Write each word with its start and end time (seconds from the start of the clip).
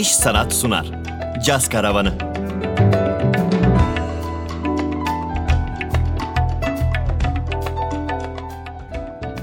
İş 0.00 0.14
Sanat 0.14 0.52
sunar. 0.52 0.86
Caz 1.44 1.68
Karavanı. 1.68 2.12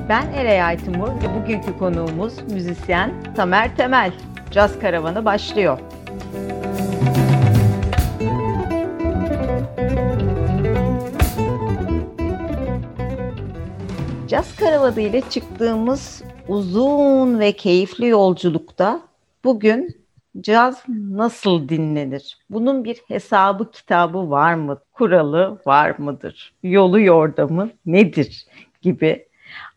Ben 0.10 0.32
Eray 0.34 0.62
Aytimur 0.62 1.08
ve 1.08 1.42
bugünkü 1.42 1.78
konuğumuz 1.78 2.34
müzisyen 2.52 3.14
Tamer 3.36 3.76
Temel. 3.76 4.12
Caz 4.52 4.80
Karavanı 4.80 5.26
başlıyor. 5.26 5.80
Caz 14.28 14.56
Karavanı 14.56 15.02
ile 15.02 15.22
çıktığımız 15.30 16.24
uzun 16.48 17.40
ve 17.40 17.52
keyifli 17.52 18.08
yolculukta 18.08 19.02
bugün 19.44 19.97
caz 20.42 20.84
nasıl 21.10 21.70
dinlenir? 21.70 22.38
Bunun 22.50 22.84
bir 22.84 22.98
hesabı 23.08 23.72
kitabı 23.72 24.30
var 24.30 24.54
mı? 24.54 24.80
Kuralı 24.94 25.58
var 25.66 25.96
mıdır? 25.98 26.54
Yolu 26.64 27.00
yordamı 27.00 27.70
nedir? 27.86 28.46
gibi 28.82 29.28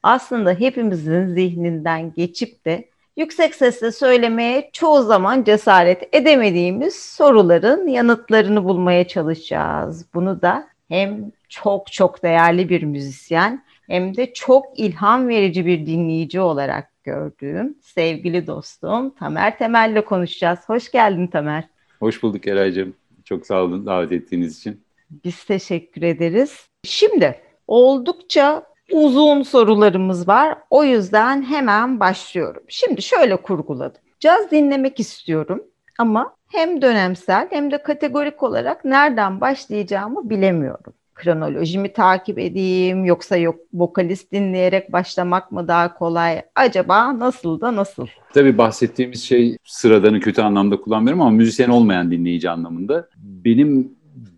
aslında 0.02 0.52
hepimizin 0.52 1.34
zihninden 1.34 2.12
geçip 2.12 2.64
de 2.64 2.88
yüksek 3.16 3.54
sesle 3.54 3.92
söylemeye 3.92 4.70
çoğu 4.72 5.02
zaman 5.02 5.44
cesaret 5.44 6.08
edemediğimiz 6.14 6.94
soruların 6.94 7.86
yanıtlarını 7.86 8.64
bulmaya 8.64 9.08
çalışacağız. 9.08 10.06
Bunu 10.14 10.42
da 10.42 10.68
hem 10.88 11.32
çok 11.48 11.92
çok 11.92 12.22
değerli 12.22 12.68
bir 12.68 12.82
müzisyen 12.82 13.64
hem 13.90 14.16
de 14.16 14.32
çok 14.32 14.78
ilham 14.78 15.28
verici 15.28 15.66
bir 15.66 15.86
dinleyici 15.86 16.40
olarak 16.40 17.04
gördüğüm 17.04 17.78
sevgili 17.82 18.46
dostum 18.46 19.10
Tamer 19.10 19.58
Temel'le 19.58 20.04
konuşacağız. 20.04 20.58
Hoş 20.66 20.90
geldin 20.90 21.26
Tamer. 21.26 21.64
Hoş 22.00 22.22
bulduk 22.22 22.46
Eray'cığım. 22.46 22.94
Çok 23.24 23.46
sağ 23.46 23.62
olun 23.62 23.86
davet 23.86 24.12
ettiğiniz 24.12 24.58
için. 24.58 24.84
Biz 25.24 25.44
teşekkür 25.44 26.02
ederiz. 26.02 26.68
Şimdi 26.84 27.40
oldukça 27.66 28.62
uzun 28.92 29.42
sorularımız 29.42 30.28
var. 30.28 30.58
O 30.70 30.84
yüzden 30.84 31.42
hemen 31.42 32.00
başlıyorum. 32.00 32.62
Şimdi 32.68 33.02
şöyle 33.02 33.36
kurguladım. 33.36 34.02
Caz 34.20 34.50
dinlemek 34.50 35.00
istiyorum 35.00 35.62
ama 35.98 36.36
hem 36.52 36.82
dönemsel 36.82 37.48
hem 37.50 37.70
de 37.70 37.82
kategorik 37.82 38.42
olarak 38.42 38.84
nereden 38.84 39.40
başlayacağımı 39.40 40.30
bilemiyorum. 40.30 40.92
Kronolojimi 41.20 41.92
takip 41.92 42.38
edeyim 42.38 43.04
yoksa 43.04 43.36
yok 43.36 43.56
vokalist 43.74 44.32
dinleyerek 44.32 44.92
başlamak 44.92 45.52
mı 45.52 45.68
daha 45.68 45.94
kolay? 45.94 46.42
Acaba 46.54 47.18
nasıl 47.18 47.60
da 47.60 47.76
nasıl? 47.76 48.06
Tabii 48.34 48.58
bahsettiğimiz 48.58 49.22
şey 49.22 49.56
sıradanı 49.64 50.20
kötü 50.20 50.42
anlamda 50.42 50.80
kullanmıyorum 50.80 51.20
ama 51.20 51.30
müzisyen 51.30 51.68
olmayan 51.68 52.10
dinleyici 52.10 52.50
anlamında. 52.50 53.08
Benim 53.16 53.92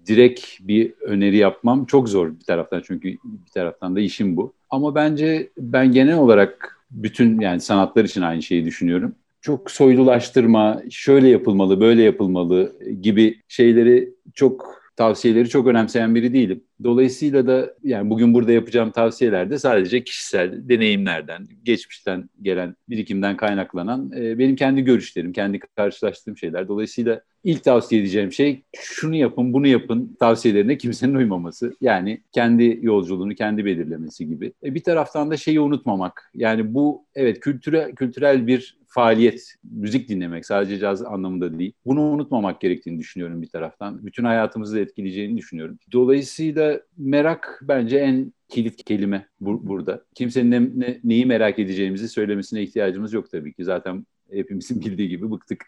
direkt 0.07 0.41
bir 0.61 0.93
öneri 1.01 1.37
yapmam 1.37 1.85
çok 1.85 2.09
zor 2.09 2.31
bir 2.31 2.45
taraftan 2.45 2.83
çünkü 2.87 3.09
bir 3.09 3.51
taraftan 3.55 3.97
da 3.97 4.01
işim 4.01 4.37
bu. 4.37 4.53
Ama 4.71 4.95
bence 4.95 5.51
ben 5.59 5.93
genel 5.93 6.19
olarak 6.19 6.79
bütün 6.91 7.41
yani 7.41 7.61
sanatlar 7.61 8.05
için 8.05 8.23
aynı 8.23 8.43
şeyi 8.43 8.65
düşünüyorum. 8.65 9.15
Çok 9.41 9.71
soylulaştırma, 9.71 10.83
şöyle 10.91 11.29
yapılmalı, 11.29 11.81
böyle 11.81 12.03
yapılmalı 12.03 12.73
gibi 13.03 13.41
şeyleri 13.49 14.11
çok 14.35 14.83
tavsiyeleri 14.97 15.49
çok 15.49 15.67
önemseyen 15.67 16.15
biri 16.15 16.33
değilim. 16.33 16.65
Dolayısıyla 16.85 17.47
da 17.47 17.75
yani 17.83 18.11
bugün 18.11 18.35
burada 18.35 18.53
yapacağım 18.53 18.91
tavsiyeler 18.91 19.51
de 19.51 19.59
sadece 19.59 20.05
kişisel 20.05 20.69
deneyimlerden, 20.69 21.49
geçmişten 21.63 22.31
gelen 22.43 22.77
birikimden 22.89 23.37
kaynaklanan 23.37 24.13
e, 24.17 24.39
benim 24.39 24.57
kendi 24.57 24.83
görüşlerim, 24.83 25.33
kendi 25.33 25.59
karşılaştığım 25.59 26.37
şeyler. 26.37 26.69
Dolayısıyla 26.69 27.21
ilk 27.45 27.65
tavsiye 27.65 28.01
edeceğim 28.01 28.33
şey 28.33 28.63
şunu 28.77 29.17
yapın, 29.17 29.53
bunu 29.53 29.67
yapın 29.67 30.17
tavsiyelerine 30.21 30.79
kimsenin 30.79 31.15
uymaması. 31.15 31.77
Yani 31.81 32.23
kendi 32.33 32.79
yolculuğunu 32.83 33.35
kendi 33.35 33.65
belirlemesi 33.65 34.29
gibi. 34.29 34.53
E, 34.65 34.75
bir 34.75 34.83
taraftan 34.83 35.31
da 35.31 35.37
şeyi 35.37 35.61
unutmamak. 35.61 36.31
Yani 36.35 36.75
bu 36.75 37.05
evet 37.15 37.41
kültüre, 37.41 37.93
kültürel 37.97 38.47
bir 38.47 38.82
faaliyet, 38.93 39.55
müzik 39.65 40.09
dinlemek 40.09 40.47
sadece 40.47 40.79
caz 40.79 41.03
anlamında 41.03 41.59
değil. 41.59 41.73
Bunu 41.87 42.01
unutmamak 42.01 42.61
gerektiğini 42.61 42.99
düşünüyorum 42.99 43.43
bir 43.43 43.49
taraftan. 43.49 44.07
Bütün 44.07 44.25
hayatımızı 44.25 44.81
etkileyeceğini 44.81 45.37
düşünüyorum. 45.37 45.79
Dolayısıyla 45.93 46.81
merak 46.97 47.61
bence 47.69 47.99
en 47.99 48.33
kilit 48.49 48.85
kelime 48.85 49.27
bu, 49.41 49.67
burada. 49.67 50.05
Kimsenin 50.15 50.51
ne, 50.51 50.87
ne, 50.87 51.01
neyi 51.05 51.27
merak 51.27 51.59
edeceğimizi 51.59 52.09
söylemesine 52.09 52.63
ihtiyacımız 52.63 53.13
yok 53.13 53.31
tabii 53.31 53.53
ki. 53.53 53.65
Zaten 53.65 54.07
hepimizin 54.33 54.81
bildiği 54.85 55.09
gibi 55.09 55.31
bıktık. 55.31 55.67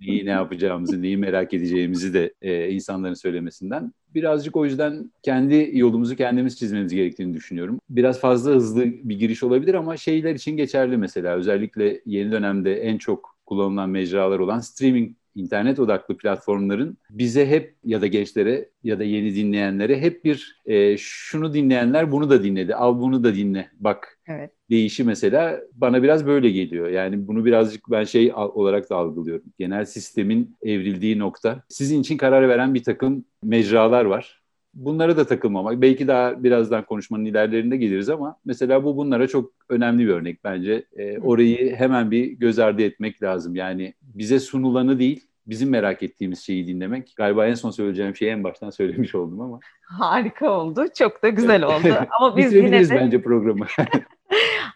neyi 0.00 0.26
ne 0.26 0.30
yapacağımızı, 0.30 1.02
neyi 1.02 1.16
merak 1.16 1.54
edeceğimizi 1.54 2.14
de 2.14 2.34
e, 2.42 2.70
insanların 2.70 3.14
söylemesinden. 3.14 3.92
Birazcık 4.14 4.56
o 4.56 4.64
yüzden 4.64 5.10
kendi 5.22 5.70
yolumuzu 5.72 6.16
kendimiz 6.16 6.58
çizmemiz 6.58 6.92
gerektiğini 6.94 7.34
düşünüyorum. 7.34 7.80
Biraz 7.90 8.20
fazla 8.20 8.50
hızlı 8.50 8.84
bir 8.84 9.18
giriş 9.18 9.42
olabilir 9.42 9.74
ama 9.74 9.96
şeyler 9.96 10.34
için 10.34 10.56
geçerli 10.56 10.96
mesela. 10.96 11.36
Özellikle 11.36 12.00
yeni 12.06 12.32
dönemde 12.32 12.80
en 12.82 12.98
çok 12.98 13.36
kullanılan 13.46 13.90
mecralar 13.90 14.38
olan 14.38 14.60
streaming 14.60 15.16
internet 15.34 15.78
odaklı 15.78 16.16
platformların 16.16 16.98
bize 17.10 17.46
hep 17.46 17.74
ya 17.84 18.00
da 18.00 18.06
gençlere 18.06 18.68
ya 18.84 18.98
da 18.98 19.04
yeni 19.04 19.34
dinleyenlere 19.34 20.00
hep 20.00 20.24
bir 20.24 20.60
e, 20.66 20.96
şunu 20.96 21.54
dinleyenler 21.54 22.12
bunu 22.12 22.30
da 22.30 22.44
dinledi, 22.44 22.74
al 22.74 23.00
bunu 23.00 23.24
da 23.24 23.34
dinle, 23.34 23.70
bak 23.78 24.18
evet. 24.26 24.50
değişi 24.70 25.04
mesela 25.04 25.60
bana 25.74 26.02
biraz 26.02 26.26
böyle 26.26 26.50
geliyor. 26.50 26.88
Yani 26.88 27.28
bunu 27.28 27.44
birazcık 27.44 27.90
ben 27.90 28.04
şey 28.04 28.32
olarak 28.34 28.90
da 28.90 28.96
algılıyorum. 28.96 29.44
Genel 29.58 29.84
sistemin 29.84 30.56
evrildiği 30.62 31.18
nokta. 31.18 31.62
Sizin 31.68 32.00
için 32.00 32.16
karar 32.16 32.48
veren 32.48 32.74
bir 32.74 32.82
takım 32.82 33.24
mecralar 33.42 34.04
var. 34.04 34.39
Bunlara 34.74 35.16
da 35.16 35.26
takılmamak. 35.26 35.82
Belki 35.82 36.08
daha 36.08 36.44
birazdan 36.44 36.84
konuşmanın 36.84 37.24
ilerlerinde 37.24 37.76
geliriz 37.76 38.08
ama 38.08 38.36
mesela 38.44 38.84
bu 38.84 38.96
bunlara 38.96 39.26
çok 39.28 39.52
önemli 39.68 40.06
bir 40.06 40.12
örnek 40.12 40.44
bence. 40.44 40.84
E, 40.96 41.18
orayı 41.18 41.76
hemen 41.76 42.10
bir 42.10 42.26
göz 42.26 42.58
ardı 42.58 42.82
etmek 42.82 43.22
lazım. 43.22 43.54
Yani 43.54 43.94
bize 44.02 44.40
sunulanı 44.40 44.98
değil, 44.98 45.26
bizim 45.46 45.70
merak 45.70 46.02
ettiğimiz 46.02 46.40
şeyi 46.40 46.66
dinlemek. 46.66 47.12
Galiba 47.16 47.46
en 47.46 47.54
son 47.54 47.70
söyleyeceğim 47.70 48.16
şeyi 48.16 48.30
en 48.30 48.44
baştan 48.44 48.70
söylemiş 48.70 49.14
oldum 49.14 49.40
ama. 49.40 49.60
Harika 49.82 50.50
oldu. 50.50 50.84
Çok 50.98 51.22
da 51.22 51.28
güzel 51.28 51.62
oldu. 51.66 52.06
ama 52.20 52.36
biz 52.36 52.54
yine 52.54 52.88
de... 52.88 52.94
bence 52.94 53.22
programı. 53.22 53.66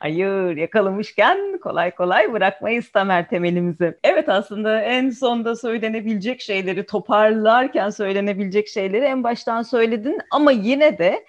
Hayır 0.01 0.57
yakalamışken 0.57 1.59
kolay 1.63 1.91
kolay 1.91 2.33
bırakmayız 2.33 2.89
Tamer 2.89 3.29
temelimizi. 3.29 3.99
Evet 4.05 4.29
aslında 4.29 4.81
en 4.81 5.11
sonda 5.11 5.57
söylenebilecek 5.57 6.41
şeyleri 6.41 6.87
toparlarken 6.87 7.91
söylenebilecek 7.91 8.69
şeyleri 8.69 9.05
en 9.05 9.25
baştan 9.25 9.63
söyledin 9.63 10.19
ama 10.31 10.51
yine 10.51 10.99
de 10.99 11.25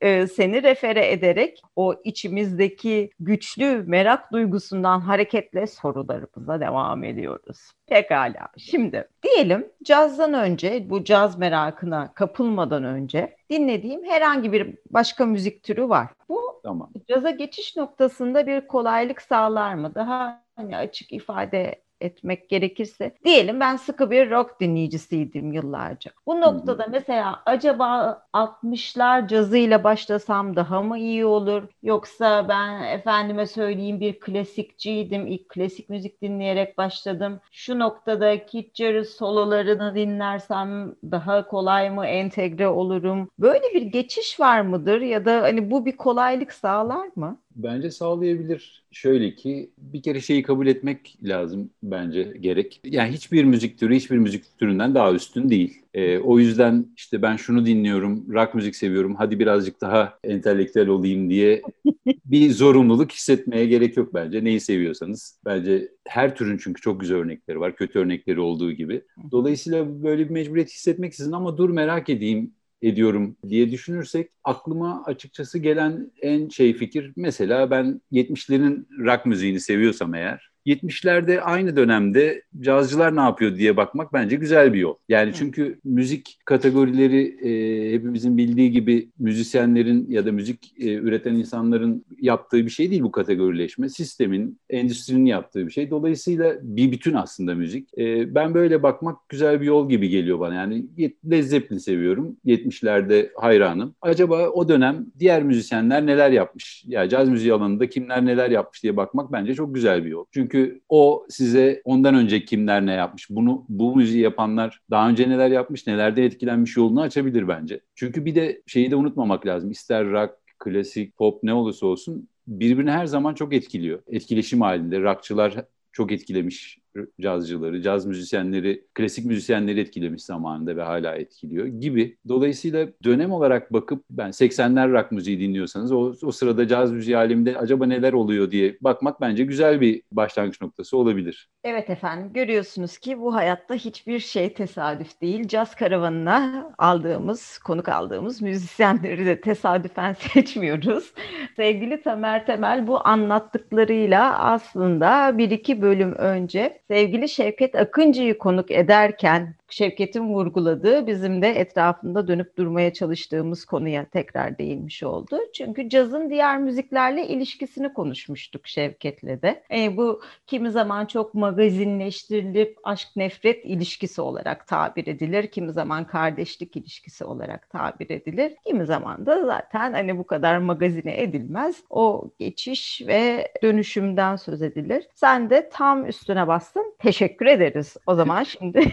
e, 0.00 0.26
seni 0.26 0.62
refere 0.62 1.10
ederek 1.12 1.62
o 1.76 1.94
içimizdeki 2.04 3.10
güçlü 3.20 3.84
merak 3.86 4.32
duygusundan 4.32 5.00
hareketle 5.00 5.66
sorularımıza 5.66 6.60
devam 6.60 7.04
ediyoruz. 7.04 7.58
Pekala. 7.86 8.48
Şimdi 8.56 9.08
diyelim 9.22 9.68
cazdan 9.84 10.34
önce 10.34 10.90
bu 10.90 11.04
caz 11.04 11.38
merakına 11.38 12.14
kapılmadan 12.14 12.84
önce 12.84 13.36
dinlediğim 13.50 14.04
herhangi 14.04 14.52
bir 14.52 14.74
başka 14.90 15.26
müzik 15.26 15.62
türü 15.62 15.88
var. 15.88 16.08
Bu 16.28 16.60
tamam. 16.62 16.90
caza 17.08 17.30
geçiş 17.30 17.76
noktasında 17.76 18.46
bir 18.46 18.66
kolaylık 18.66 19.22
sağlar 19.22 19.74
mı? 19.74 19.94
Daha 19.94 20.44
hani 20.56 20.76
açık 20.76 21.12
ifade 21.12 21.82
etmek 22.00 22.48
gerekirse 22.48 23.14
diyelim 23.24 23.60
ben 23.60 23.76
sıkı 23.76 24.10
bir 24.10 24.30
rock 24.30 24.60
dinleyicisiydim 24.60 25.52
yıllarca. 25.52 26.10
Bu 26.26 26.40
noktada 26.40 26.86
mesela 26.90 27.42
acaba 27.46 28.22
60'lar 28.32 29.28
cazıyla 29.28 29.84
başlasam 29.84 30.56
daha 30.56 30.82
mı 30.82 30.98
iyi 30.98 31.24
olur? 31.26 31.62
Yoksa 31.82 32.48
ben 32.48 32.82
efendime 32.82 33.46
söyleyeyim 33.46 34.00
bir 34.00 34.20
klasikçiydim. 34.20 35.26
İlk 35.26 35.48
klasik 35.48 35.88
müzik 35.88 36.22
dinleyerek 36.22 36.78
başladım. 36.78 37.40
Şu 37.52 37.78
noktada 37.78 38.34
Jarrett 38.74 39.08
sololarını 39.08 39.94
dinlersem 39.94 40.94
daha 41.10 41.46
kolay 41.46 41.90
mı 41.90 42.06
entegre 42.06 42.68
olurum? 42.68 43.30
Böyle 43.38 43.74
bir 43.74 43.82
geçiş 43.82 44.40
var 44.40 44.60
mıdır 44.60 45.00
ya 45.00 45.24
da 45.24 45.42
hani 45.42 45.70
bu 45.70 45.86
bir 45.86 45.96
kolaylık 45.96 46.52
sağlar 46.52 47.08
mı? 47.16 47.38
Bence 47.58 47.90
sağlayabilir. 47.90 48.84
Şöyle 48.90 49.34
ki 49.34 49.70
bir 49.78 50.02
kere 50.02 50.20
şeyi 50.20 50.42
kabul 50.42 50.66
etmek 50.66 51.18
lazım 51.22 51.70
bence 51.82 52.22
gerek. 52.40 52.80
Yani 52.84 53.12
hiçbir 53.12 53.44
müzik 53.44 53.78
türü 53.78 53.94
hiçbir 53.94 54.18
müzik 54.18 54.58
türünden 54.58 54.94
daha 54.94 55.12
üstün 55.12 55.50
değil. 55.50 55.82
E, 55.94 56.18
o 56.18 56.38
yüzden 56.38 56.86
işte 56.96 57.22
ben 57.22 57.36
şunu 57.36 57.66
dinliyorum, 57.66 58.32
rock 58.32 58.54
müzik 58.54 58.76
seviyorum, 58.76 59.14
hadi 59.14 59.38
birazcık 59.38 59.80
daha 59.80 60.18
entelektüel 60.24 60.88
olayım 60.88 61.30
diye 61.30 61.62
bir 62.24 62.50
zorunluluk 62.50 63.12
hissetmeye 63.12 63.66
gerek 63.66 63.96
yok 63.96 64.14
bence. 64.14 64.44
Neyi 64.44 64.60
seviyorsanız. 64.60 65.40
Bence 65.44 65.88
her 66.08 66.36
türün 66.36 66.58
çünkü 66.58 66.80
çok 66.82 67.00
güzel 67.00 67.16
örnekleri 67.16 67.60
var, 67.60 67.76
kötü 67.76 67.98
örnekleri 67.98 68.40
olduğu 68.40 68.72
gibi. 68.72 69.02
Dolayısıyla 69.30 70.02
böyle 70.02 70.24
bir 70.24 70.30
mecburiyet 70.30 70.70
hissetmek 70.70 71.14
sizin 71.14 71.32
ama 71.32 71.58
dur 71.58 71.70
merak 71.70 72.08
edeyim 72.08 72.52
ediyorum 72.82 73.36
diye 73.48 73.70
düşünürsek 73.70 74.30
aklıma 74.44 75.02
açıkçası 75.04 75.58
gelen 75.58 76.10
en 76.22 76.48
şey 76.48 76.74
fikir 76.74 77.12
mesela 77.16 77.70
ben 77.70 78.00
70'lerin 78.12 78.86
rock 79.04 79.26
müziğini 79.26 79.60
seviyorsam 79.60 80.14
eğer 80.14 80.50
70'lerde 80.68 81.40
aynı 81.40 81.76
dönemde 81.76 82.42
cazcılar 82.60 83.16
ne 83.16 83.20
yapıyor 83.20 83.56
diye 83.56 83.76
bakmak 83.76 84.12
bence 84.12 84.36
güzel 84.36 84.72
bir 84.74 84.78
yol. 84.78 84.94
Yani 85.08 85.32
çünkü 85.34 85.78
müzik 85.84 86.38
kategorileri 86.44 87.22
e, 87.48 87.92
hepimizin 87.92 88.36
bildiği 88.36 88.70
gibi 88.70 89.08
müzisyenlerin 89.18 90.06
ya 90.10 90.26
da 90.26 90.32
müzik 90.32 90.74
e, 90.78 90.94
üreten 90.94 91.34
insanların 91.34 92.04
yaptığı 92.20 92.66
bir 92.66 92.70
şey 92.70 92.90
değil 92.90 93.02
bu 93.02 93.12
kategorileşme. 93.12 93.88
Sistemin, 93.88 94.58
endüstrinin 94.70 95.26
yaptığı 95.26 95.66
bir 95.66 95.70
şey. 95.70 95.90
Dolayısıyla 95.90 96.54
bir 96.62 96.92
bütün 96.92 97.14
aslında 97.14 97.54
müzik. 97.54 97.98
E, 97.98 98.34
ben 98.34 98.54
böyle 98.54 98.82
bakmak 98.82 99.28
güzel 99.28 99.60
bir 99.60 99.66
yol 99.66 99.88
gibi 99.88 100.08
geliyor 100.08 100.40
bana. 100.40 100.54
Yani 100.54 100.86
Led 101.30 101.42
Zeppelin 101.42 101.78
seviyorum. 101.78 102.36
70'lerde 102.46 103.30
hayranım. 103.36 103.94
Acaba 104.02 104.48
o 104.48 104.68
dönem 104.68 105.06
diğer 105.18 105.42
müzisyenler 105.42 106.06
neler 106.06 106.30
yapmış? 106.30 106.84
Ya 106.86 107.00
yani 107.00 107.10
caz 107.10 107.28
müziği 107.28 107.52
alanında 107.52 107.88
kimler 107.88 108.26
neler 108.26 108.50
yapmış 108.50 108.82
diye 108.82 108.96
bakmak 108.96 109.32
bence 109.32 109.54
çok 109.54 109.74
güzel 109.74 110.04
bir 110.04 110.10
yol. 110.10 110.24
Çünkü 110.32 110.57
o 110.88 111.26
size 111.28 111.82
ondan 111.84 112.14
önce 112.14 112.44
kimler 112.44 112.86
ne 112.86 112.92
yapmış, 112.92 113.30
bunu 113.30 113.64
bu 113.68 113.96
müziği 113.96 114.22
yapanlar 114.22 114.80
daha 114.90 115.08
önce 115.08 115.28
neler 115.28 115.50
yapmış, 115.50 115.86
nelerde 115.86 116.24
etkilenmiş 116.24 116.76
yolunu 116.76 117.00
açabilir 117.00 117.48
bence. 117.48 117.80
Çünkü 117.94 118.24
bir 118.24 118.34
de 118.34 118.62
şeyi 118.66 118.90
de 118.90 118.96
unutmamak 118.96 119.46
lazım. 119.46 119.70
İster 119.70 120.10
rock, 120.10 120.34
klasik, 120.58 121.16
pop 121.16 121.42
ne 121.42 121.54
olursa 121.54 121.86
olsun 121.86 122.28
birbirini 122.46 122.90
her 122.90 123.06
zaman 123.06 123.34
çok 123.34 123.54
etkiliyor. 123.54 124.02
Etkileşim 124.06 124.60
halinde. 124.60 125.00
Rockçılar 125.00 125.54
çok 125.92 126.12
etkilemiş 126.12 126.78
cazcıları, 127.20 127.82
caz 127.82 128.06
müzisyenleri, 128.06 128.84
klasik 128.94 129.24
müzisyenleri 129.24 129.80
etkilemiş 129.80 130.24
zamanında 130.24 130.76
ve 130.76 130.82
hala 130.82 131.14
etkiliyor 131.16 131.66
gibi. 131.66 132.16
Dolayısıyla 132.28 132.88
dönem 133.04 133.32
olarak 133.32 133.72
bakıp 133.72 134.04
ben 134.10 134.30
80'ler 134.30 134.92
rock 134.92 135.12
müziği 135.12 135.40
dinliyorsanız 135.40 135.92
o, 135.92 136.14
o 136.22 136.32
sırada 136.32 136.68
caz 136.68 136.92
müziği 136.92 137.16
aleminde 137.16 137.58
acaba 137.58 137.86
neler 137.86 138.12
oluyor 138.12 138.50
diye 138.50 138.78
bakmak 138.80 139.20
bence 139.20 139.44
güzel 139.44 139.80
bir 139.80 140.02
başlangıç 140.12 140.60
noktası 140.60 140.96
olabilir. 140.96 141.48
Evet 141.64 141.90
efendim 141.90 142.32
görüyorsunuz 142.32 142.98
ki 142.98 143.20
bu 143.20 143.34
hayatta 143.34 143.74
hiçbir 143.74 144.18
şey 144.18 144.54
tesadüf 144.54 145.20
değil. 145.20 145.48
Caz 145.48 145.74
karavanına 145.74 146.72
aldığımız, 146.78 147.58
konuk 147.58 147.88
aldığımız 147.88 148.42
müzisyenleri 148.42 149.26
de 149.26 149.40
tesadüfen 149.40 150.12
seçmiyoruz. 150.18 151.12
Sevgili 151.56 152.02
Tamer 152.02 152.46
Temel 152.46 152.86
bu 152.86 153.06
anlattıklarıyla 153.06 154.38
aslında 154.38 155.38
bir 155.38 155.50
iki 155.50 155.82
bölüm 155.82 156.12
önce 156.12 156.82
sevgili 156.88 157.28
Şevket 157.28 157.74
Akıncı'yı 157.74 158.38
konuk 158.38 158.70
ederken 158.70 159.54
Şevket'in 159.70 160.28
vurguladığı 160.28 161.06
bizim 161.06 161.42
de 161.42 161.48
etrafında 161.48 162.28
dönüp 162.28 162.56
durmaya 162.56 162.92
çalıştığımız 162.92 163.64
konuya 163.64 164.04
tekrar 164.04 164.58
değinmiş 164.58 165.02
oldu. 165.02 165.38
Çünkü 165.54 165.88
cazın 165.88 166.30
diğer 166.30 166.58
müziklerle 166.58 167.26
ilişkisini 167.26 167.92
konuşmuştuk 167.92 168.66
Şevket'le 168.66 169.42
de. 169.42 169.62
E, 169.70 169.96
bu 169.96 170.22
kimi 170.46 170.70
zaman 170.70 171.06
çok 171.06 171.34
magazinleştirilip 171.34 172.78
aşk 172.84 173.08
nefret 173.16 173.64
ilişkisi 173.64 174.20
olarak 174.20 174.66
tabir 174.66 175.06
edilir. 175.06 175.46
Kimi 175.46 175.72
zaman 175.72 176.04
kardeşlik 176.06 176.76
ilişkisi 176.76 177.24
olarak 177.24 177.70
tabir 177.70 178.10
edilir. 178.10 178.52
Kimi 178.66 178.86
zaman 178.86 179.26
da 179.26 179.46
zaten 179.46 179.92
hani 179.92 180.18
bu 180.18 180.26
kadar 180.26 180.58
magazine 180.58 181.22
edilmez. 181.22 181.82
O 181.90 182.30
geçiş 182.38 183.02
ve 183.06 183.52
dönüşümden 183.62 184.36
söz 184.36 184.62
edilir. 184.62 185.08
Sen 185.14 185.50
de 185.50 185.70
tam 185.72 186.06
üstüne 186.06 186.46
bastın. 186.46 186.94
Teşekkür 186.98 187.46
ederiz. 187.46 187.96
O 188.06 188.14
zaman 188.14 188.42
şimdi 188.58 188.92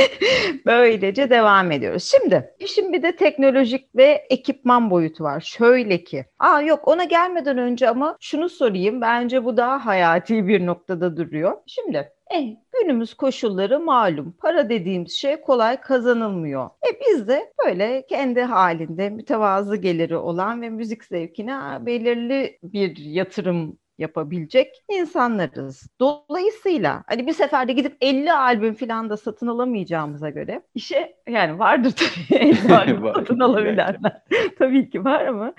Böylece 0.66 1.30
devam 1.30 1.72
ediyoruz. 1.72 2.04
Şimdi 2.04 2.54
işin 2.58 2.92
bir 2.92 3.02
de 3.02 3.16
teknolojik 3.16 3.96
ve 3.96 4.26
ekipman 4.30 4.90
boyutu 4.90 5.24
var. 5.24 5.40
Şöyle 5.40 6.04
ki, 6.04 6.24
aa 6.38 6.60
yok 6.62 6.88
ona 6.88 7.04
gelmeden 7.04 7.58
önce 7.58 7.88
ama 7.88 8.16
şunu 8.20 8.48
sorayım. 8.48 9.00
Bence 9.00 9.44
bu 9.44 9.56
daha 9.56 9.86
hayati 9.86 10.48
bir 10.48 10.66
noktada 10.66 11.16
duruyor. 11.16 11.52
Şimdi 11.66 12.12
Eh, 12.30 12.56
günümüz 12.72 13.14
koşulları 13.14 13.80
malum. 13.80 14.32
Para 14.40 14.68
dediğimiz 14.68 15.12
şey 15.12 15.40
kolay 15.40 15.80
kazanılmıyor. 15.80 16.66
E 16.66 17.00
biz 17.00 17.28
de 17.28 17.52
böyle 17.66 18.06
kendi 18.06 18.40
halinde 18.42 19.10
mütevazı 19.10 19.76
geliri 19.76 20.16
olan 20.16 20.62
ve 20.62 20.70
müzik 20.70 21.04
zevkine 21.04 21.86
belirli 21.86 22.58
bir 22.62 22.96
yatırım 22.96 23.78
yapabilecek 23.98 24.84
insanlarız. 24.88 25.88
Dolayısıyla 26.00 27.04
hani 27.06 27.26
bir 27.26 27.32
seferde 27.32 27.72
gidip 27.72 27.96
50 28.00 28.32
albüm 28.32 28.74
falan 28.74 29.10
da 29.10 29.16
satın 29.16 29.46
alamayacağımıza 29.46 30.30
göre 30.30 30.62
işe 30.74 31.16
yani 31.28 31.58
vardır 31.58 31.94
tabii 31.96 32.40
50 32.40 32.74
albüm 32.74 33.14
satın 33.14 33.40
alabilenler. 33.40 34.22
tabii 34.58 34.90
ki 34.90 35.04
var 35.04 35.26
ama 35.26 35.54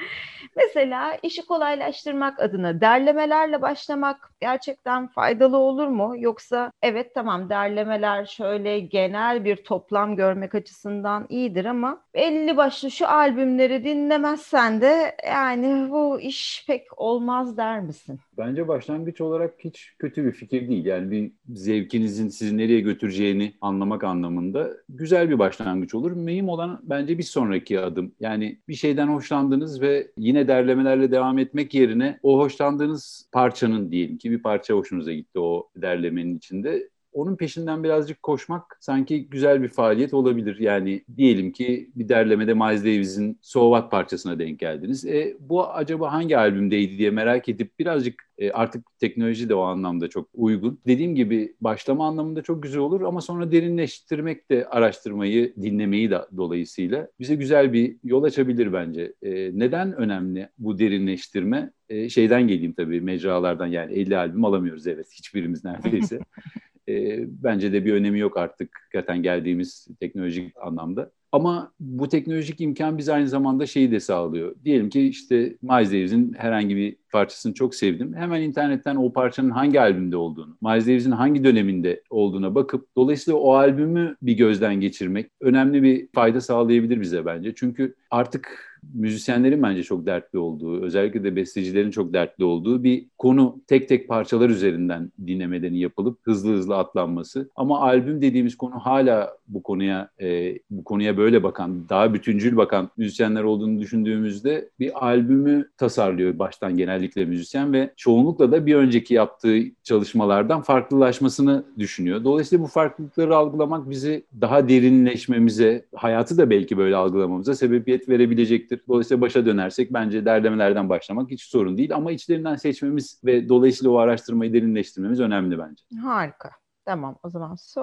mesela 0.55 1.17
işi 1.23 1.45
kolaylaştırmak 1.45 2.39
adına 2.39 2.81
derlemelerle 2.81 3.61
başlamak 3.61 4.31
gerçekten 4.41 5.07
faydalı 5.07 5.57
olur 5.57 5.87
mu? 5.87 6.13
Yoksa 6.17 6.71
evet 6.81 7.15
tamam 7.15 7.49
derlemeler 7.49 8.25
şöyle 8.25 8.79
genel 8.79 9.45
bir 9.45 9.55
toplam 9.55 10.15
görmek 10.15 10.55
açısından 10.55 11.25
iyidir 11.29 11.65
ama 11.65 12.01
belli 12.13 12.57
başlı 12.57 12.91
şu 12.91 13.07
albümleri 13.07 13.83
dinlemezsen 13.83 14.81
de 14.81 15.15
yani 15.27 15.91
bu 15.91 16.19
iş 16.21 16.63
pek 16.67 16.99
olmaz 16.99 17.57
der 17.57 17.79
misin? 17.79 18.19
Bence 18.37 18.67
başlangıç 18.67 19.21
olarak 19.21 19.53
hiç 19.59 19.93
kötü 19.99 20.25
bir 20.25 20.31
fikir 20.31 20.69
değil. 20.69 20.85
Yani 20.85 21.11
bir 21.11 21.31
zevkinizin 21.49 22.29
sizi 22.29 22.57
nereye 22.57 22.79
götüreceğini 22.81 23.53
anlamak 23.61 24.03
anlamında 24.03 24.77
güzel 24.89 25.29
bir 25.29 25.39
başlangıç 25.39 25.95
olur. 25.95 26.11
Mühim 26.11 26.49
olan 26.49 26.79
bence 26.83 27.17
bir 27.17 27.23
sonraki 27.23 27.79
adım. 27.79 28.15
Yani 28.19 28.59
bir 28.67 28.73
şeyden 28.73 29.07
hoşlandınız 29.07 29.81
ve 29.81 30.11
yine 30.17 30.47
derlemelerle 30.47 31.11
devam 31.11 31.37
etmek 31.39 31.73
yerine 31.73 32.19
o 32.23 32.39
hoşlandığınız 32.39 33.29
parçanın 33.31 33.91
diyelim 33.91 34.17
ki 34.17 34.31
bir 34.31 34.41
parça 34.41 34.73
hoşunuza 34.73 35.13
gitti 35.13 35.39
o 35.39 35.69
derlemenin 35.75 36.37
içinde 36.37 36.89
onun 37.17 37.35
peşinden 37.35 37.83
birazcık 37.83 38.23
koşmak 38.23 38.77
sanki 38.79 39.29
güzel 39.29 39.63
bir 39.63 39.67
faaliyet 39.67 40.13
olabilir. 40.13 40.59
Yani 40.59 41.03
diyelim 41.17 41.51
ki 41.51 41.89
bir 41.95 42.09
derlemede 42.09 42.53
Miles 42.53 42.81
Davis'in 42.81 43.39
So 43.41 43.89
parçasına 43.89 44.39
denk 44.39 44.59
geldiniz. 44.59 45.05
E, 45.05 45.37
bu 45.39 45.67
acaba 45.67 46.13
hangi 46.13 46.37
albümdeydi 46.37 46.97
diye 46.97 47.11
merak 47.11 47.49
edip 47.49 47.79
birazcık 47.79 48.27
e, 48.37 48.51
artık 48.51 48.85
teknoloji 48.99 49.49
de 49.49 49.55
o 49.55 49.61
anlamda 49.61 50.07
çok 50.07 50.29
uygun. 50.33 50.79
Dediğim 50.87 51.15
gibi 51.15 51.55
başlama 51.61 52.07
anlamında 52.07 52.41
çok 52.41 52.63
güzel 52.63 52.79
olur 52.79 53.01
ama 53.01 53.21
sonra 53.21 53.51
derinleştirmek 53.51 54.51
de 54.51 54.65
araştırmayı, 54.65 55.53
dinlemeyi 55.61 56.11
de 56.11 56.21
dolayısıyla 56.37 57.07
bize 57.19 57.35
güzel 57.35 57.73
bir 57.73 57.95
yol 58.03 58.23
açabilir 58.23 58.73
bence. 58.73 59.13
E, 59.21 59.31
neden 59.59 59.93
önemli 59.93 60.49
bu 60.57 60.79
derinleştirme? 60.79 61.71
E, 61.89 62.09
şeyden 62.09 62.47
geleyim 62.47 62.73
tabii 62.73 63.01
mecralardan 63.01 63.67
yani 63.67 63.93
50 63.93 64.17
albüm 64.17 64.45
alamıyoruz 64.45 64.87
evet 64.87 65.07
hiçbirimiz 65.13 65.65
neredeyse. 65.65 66.19
e, 66.89 67.25
bence 67.43 67.73
de 67.73 67.85
bir 67.85 67.93
önemi 67.93 68.19
yok 68.19 68.37
artık 68.37 68.89
zaten 68.93 69.23
geldiğimiz 69.23 69.87
teknolojik 69.99 70.53
anlamda. 70.61 71.11
Ama 71.31 71.71
bu 71.79 72.09
teknolojik 72.09 72.61
imkan 72.61 72.97
bize 72.97 73.13
aynı 73.13 73.27
zamanda 73.27 73.65
şeyi 73.65 73.91
de 73.91 73.99
sağlıyor. 73.99 74.55
Diyelim 74.65 74.89
ki 74.89 75.07
işte 75.07 75.57
Miles 75.61 75.91
Davis'in 75.91 76.33
herhangi 76.33 76.75
bir 76.75 76.95
parçasını 77.11 77.53
çok 77.53 77.75
sevdim. 77.75 78.13
Hemen 78.15 78.41
internetten 78.41 78.95
o 78.95 79.13
parçanın 79.13 79.49
hangi 79.49 79.81
albümde 79.81 80.17
olduğunu, 80.17 80.57
Miles 80.61 80.87
Davis'in 80.87 81.11
hangi 81.11 81.43
döneminde 81.43 82.03
olduğuna 82.09 82.55
bakıp 82.55 82.87
dolayısıyla 82.95 83.39
o 83.39 83.53
albümü 83.53 84.15
bir 84.21 84.33
gözden 84.33 84.75
geçirmek 84.75 85.31
önemli 85.41 85.83
bir 85.83 86.07
fayda 86.15 86.41
sağlayabilir 86.41 87.01
bize 87.01 87.25
bence. 87.25 87.55
Çünkü 87.55 87.95
artık 88.11 88.67
müzisyenlerin 88.93 89.63
bence 89.63 89.83
çok 89.83 90.05
dertli 90.05 90.39
olduğu, 90.39 90.81
özellikle 90.81 91.23
de 91.23 91.35
bestecilerin 91.35 91.91
çok 91.91 92.13
dertli 92.13 92.43
olduğu 92.43 92.83
bir 92.83 93.05
konu 93.17 93.61
tek 93.67 93.89
tek 93.89 94.07
parçalar 94.07 94.49
üzerinden 94.49 95.11
dinlemelerin 95.27 95.75
yapılıp 95.75 96.19
hızlı 96.23 96.53
hızlı 96.53 96.77
atlanması. 96.77 97.49
Ama 97.55 97.81
albüm 97.81 98.21
dediğimiz 98.21 98.57
konu 98.57 98.73
hala 98.73 99.37
bu 99.47 99.63
konuya 99.63 100.09
e, 100.21 100.59
bu 100.69 100.83
konuya 100.83 101.17
böyle 101.17 101.43
bakan, 101.43 101.89
daha 101.89 102.13
bütüncül 102.13 102.57
bakan 102.57 102.89
müzisyenler 102.97 103.43
olduğunu 103.43 103.79
düşündüğümüzde 103.79 104.69
bir 104.79 105.07
albümü 105.07 105.69
tasarlıyor 105.77 106.39
baştan 106.39 106.77
genellikle 106.77 107.25
müzisyen 107.25 107.73
ve 107.73 107.93
çoğunlukla 107.95 108.51
da 108.51 108.65
bir 108.65 108.75
önceki 108.75 109.13
yaptığı 109.13 109.57
çalışmalardan 109.83 110.61
farklılaşmasını 110.61 111.63
düşünüyor. 111.77 112.23
Dolayısıyla 112.23 112.63
bu 112.63 112.67
farklılıkları 112.67 113.35
algılamak 113.35 113.89
bizi 113.89 114.23
daha 114.41 114.69
derinleşmemize, 114.69 115.85
hayatı 115.95 116.37
da 116.37 116.49
belki 116.49 116.77
böyle 116.77 116.95
algılamamıza 116.95 117.55
sebebiyet 117.55 117.96
verebilecektir. 118.09 118.81
Dolayısıyla 118.87 119.21
başa 119.21 119.45
dönersek 119.45 119.93
bence 119.93 120.25
derlemelerden 120.25 120.89
başlamak 120.89 121.31
hiç 121.31 121.43
sorun 121.43 121.77
değil 121.77 121.95
ama 121.95 122.11
içlerinden 122.11 122.55
seçmemiz 122.55 123.21
ve 123.25 123.49
dolayısıyla 123.49 123.91
o 123.91 123.97
araştırmayı 123.97 124.53
derinleştirmemiz 124.53 125.19
önemli 125.19 125.59
bence. 125.59 125.83
Harika. 126.01 126.49
Tamam 126.85 127.19
o 127.23 127.29
zaman 127.29 127.55
so 127.55 127.81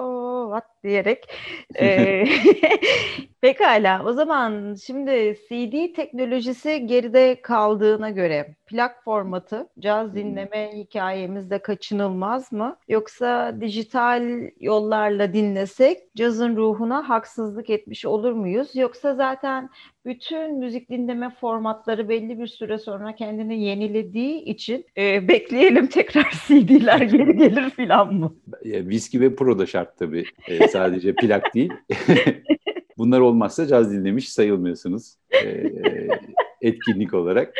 what 0.51 0.74
diyerek. 0.85 1.23
Ee, 1.79 2.25
pekala 3.41 4.03
o 4.05 4.13
zaman 4.13 4.75
şimdi 4.85 5.37
CD 5.49 5.93
teknolojisi 5.95 6.87
geride 6.87 7.41
kaldığına 7.41 8.09
göre 8.09 8.55
plak 8.65 9.03
formatı 9.03 9.67
caz 9.79 10.15
dinleme 10.15 10.71
hikayemizde 10.75 11.59
kaçınılmaz 11.59 12.51
mı? 12.51 12.77
Yoksa 12.87 13.61
dijital 13.61 14.23
yollarla 14.59 15.33
dinlesek 15.33 16.15
cazın 16.15 16.55
ruhuna 16.55 17.09
haksızlık 17.09 17.69
etmiş 17.69 18.05
olur 18.05 18.31
muyuz? 18.31 18.75
Yoksa 18.75 19.15
zaten 19.15 19.69
bütün 20.05 20.59
müzik 20.59 20.89
dinleme 20.89 21.29
formatları 21.29 22.09
belli 22.09 22.39
bir 22.39 22.47
süre 22.47 22.77
sonra 22.77 23.15
kendini 23.15 23.63
yenilediği 23.63 24.41
için 24.41 24.85
e, 24.97 25.27
bekleyelim 25.27 25.87
tekrar 25.87 26.33
CD'ler 26.47 27.01
geri 27.01 27.37
gelir 27.37 27.69
filan 27.69 28.13
mı? 28.13 28.35
Viski 28.65 29.21
ve 29.21 29.35
pro 29.35 29.59
da 29.59 29.65
şart 29.65 29.97
tabii. 29.97 30.25
E, 30.47 30.67
sadece 30.75 31.15
plak 31.15 31.55
değil. 31.55 31.73
Bunlar 32.97 33.19
olmazsa 33.19 33.67
caz 33.67 33.91
dinlemiş 33.91 34.29
sayılmıyorsunuz. 34.29 35.15
Etkinlik 36.61 37.13
olarak. 37.13 37.53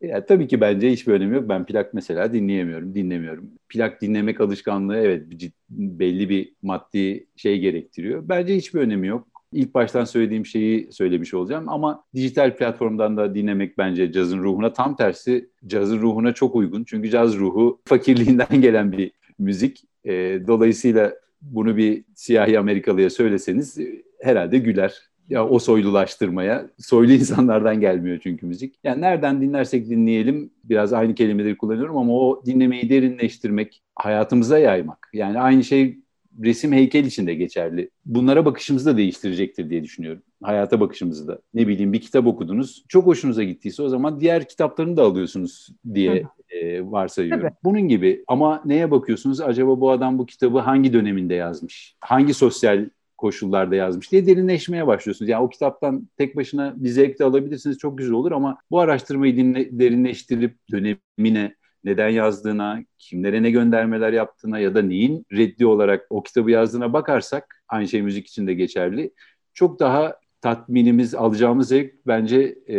Ya, 0.00 0.26
tabii 0.26 0.48
ki 0.48 0.60
bence 0.60 0.90
hiçbir 0.90 1.12
önemi 1.12 1.34
yok. 1.34 1.48
Ben 1.48 1.66
plak 1.66 1.94
mesela 1.94 2.32
dinleyemiyorum, 2.32 2.94
dinlemiyorum. 2.94 3.50
Plak 3.68 4.02
dinlemek 4.02 4.40
alışkanlığı 4.40 4.96
evet 4.96 5.26
belli 5.70 6.28
bir 6.28 6.52
maddi 6.62 7.26
şey 7.36 7.58
gerektiriyor. 7.58 8.28
Bence 8.28 8.56
hiçbir 8.56 8.80
önemi 8.80 9.06
yok. 9.06 9.28
İlk 9.52 9.74
baştan 9.74 10.04
söylediğim 10.04 10.46
şeyi 10.46 10.92
söylemiş 10.92 11.34
olacağım 11.34 11.68
ama 11.68 12.04
dijital 12.14 12.56
platformdan 12.56 13.16
da 13.16 13.34
dinlemek 13.34 13.78
bence 13.78 14.12
cazın 14.12 14.38
ruhuna 14.38 14.72
tam 14.72 14.96
tersi 14.96 15.50
cazın 15.66 16.00
ruhuna 16.00 16.34
çok 16.34 16.54
uygun. 16.54 16.84
Çünkü 16.84 17.10
caz 17.10 17.36
ruhu 17.36 17.80
fakirliğinden 17.84 18.60
gelen 18.60 18.92
bir 18.92 19.12
müzik. 19.38 19.84
E, 20.04 20.40
dolayısıyla 20.46 21.12
bunu 21.52 21.76
bir 21.76 22.04
siyahi 22.14 22.58
Amerikalıya 22.58 23.10
söyleseniz 23.10 23.78
e, 23.78 24.02
herhalde 24.20 24.58
güler. 24.58 24.94
Ya 25.28 25.48
o 25.48 25.58
soylulaştırmaya, 25.58 26.70
soylu 26.78 27.12
insanlardan 27.20 27.80
gelmiyor 27.80 28.18
çünkü 28.22 28.46
müzik. 28.46 28.74
Yani 28.84 29.00
nereden 29.00 29.40
dinlersek 29.40 29.88
dinleyelim, 29.88 30.50
biraz 30.64 30.92
aynı 30.92 31.14
kelimeleri 31.14 31.56
kullanıyorum 31.56 31.96
ama 31.96 32.12
o 32.12 32.42
dinlemeyi 32.46 32.90
derinleştirmek, 32.90 33.82
hayatımıza 33.94 34.58
yaymak. 34.58 35.10
Yani 35.12 35.40
aynı 35.40 35.64
şey 35.64 35.98
resim 36.42 36.72
heykel 36.72 37.04
için 37.04 37.26
de 37.26 37.34
geçerli. 37.34 37.90
Bunlara 38.06 38.44
bakışımızı 38.44 38.86
da 38.86 38.96
değiştirecektir 38.96 39.70
diye 39.70 39.84
düşünüyorum. 39.84 40.22
Hayata 40.42 40.80
bakışımızı 40.80 41.28
da. 41.28 41.38
Ne 41.54 41.68
bileyim 41.68 41.92
bir 41.92 42.00
kitap 42.00 42.26
okudunuz. 42.26 42.84
Çok 42.88 43.06
hoşunuza 43.06 43.42
gittiyse 43.42 43.82
o 43.82 43.88
zaman 43.88 44.20
diğer 44.20 44.48
kitaplarını 44.48 44.96
da 44.96 45.02
alıyorsunuz 45.02 45.68
diye 45.94 46.26
e, 46.48 46.90
varsayıyorum. 46.90 47.42
Tabii. 47.42 47.54
Bunun 47.64 47.88
gibi 47.88 48.24
ama 48.26 48.62
neye 48.64 48.90
bakıyorsunuz? 48.90 49.40
Acaba 49.40 49.80
bu 49.80 49.90
adam 49.90 50.18
bu 50.18 50.26
kitabı 50.26 50.58
hangi 50.58 50.92
döneminde 50.92 51.34
yazmış? 51.34 51.96
Hangi 52.00 52.34
sosyal 52.34 52.88
koşullarda 53.18 53.74
yazmış 53.74 54.12
diye 54.12 54.26
derinleşmeye 54.26 54.86
başlıyorsunuz. 54.86 55.28
Yani 55.28 55.44
o 55.44 55.48
kitaptan 55.48 56.08
tek 56.16 56.36
başına 56.36 56.74
bir 56.76 56.88
zevk 56.88 57.18
de 57.18 57.24
alabilirsiniz. 57.24 57.78
Çok 57.78 57.98
güzel 57.98 58.12
olur 58.12 58.32
ama 58.32 58.58
bu 58.70 58.80
araştırmayı 58.80 59.36
dinle, 59.36 59.78
derinleştirip 59.78 60.56
dönemine, 60.70 61.54
neden 61.86 62.08
yazdığına, 62.08 62.80
kimlere 62.98 63.42
ne 63.42 63.50
göndermeler 63.50 64.12
yaptığına 64.12 64.58
ya 64.58 64.74
da 64.74 64.82
neyin 64.82 65.26
reddi 65.32 65.66
olarak 65.66 66.06
o 66.10 66.22
kitabı 66.22 66.50
yazdığına 66.50 66.92
bakarsak, 66.92 67.62
aynı 67.68 67.88
şey 67.88 68.02
müzik 68.02 68.26
için 68.26 68.46
de 68.46 68.54
geçerli, 68.54 69.12
çok 69.54 69.80
daha 69.80 70.16
tatminimiz, 70.40 71.14
alacağımız 71.14 71.68
zevk 71.68 72.06
bence 72.06 72.58
e, 72.68 72.74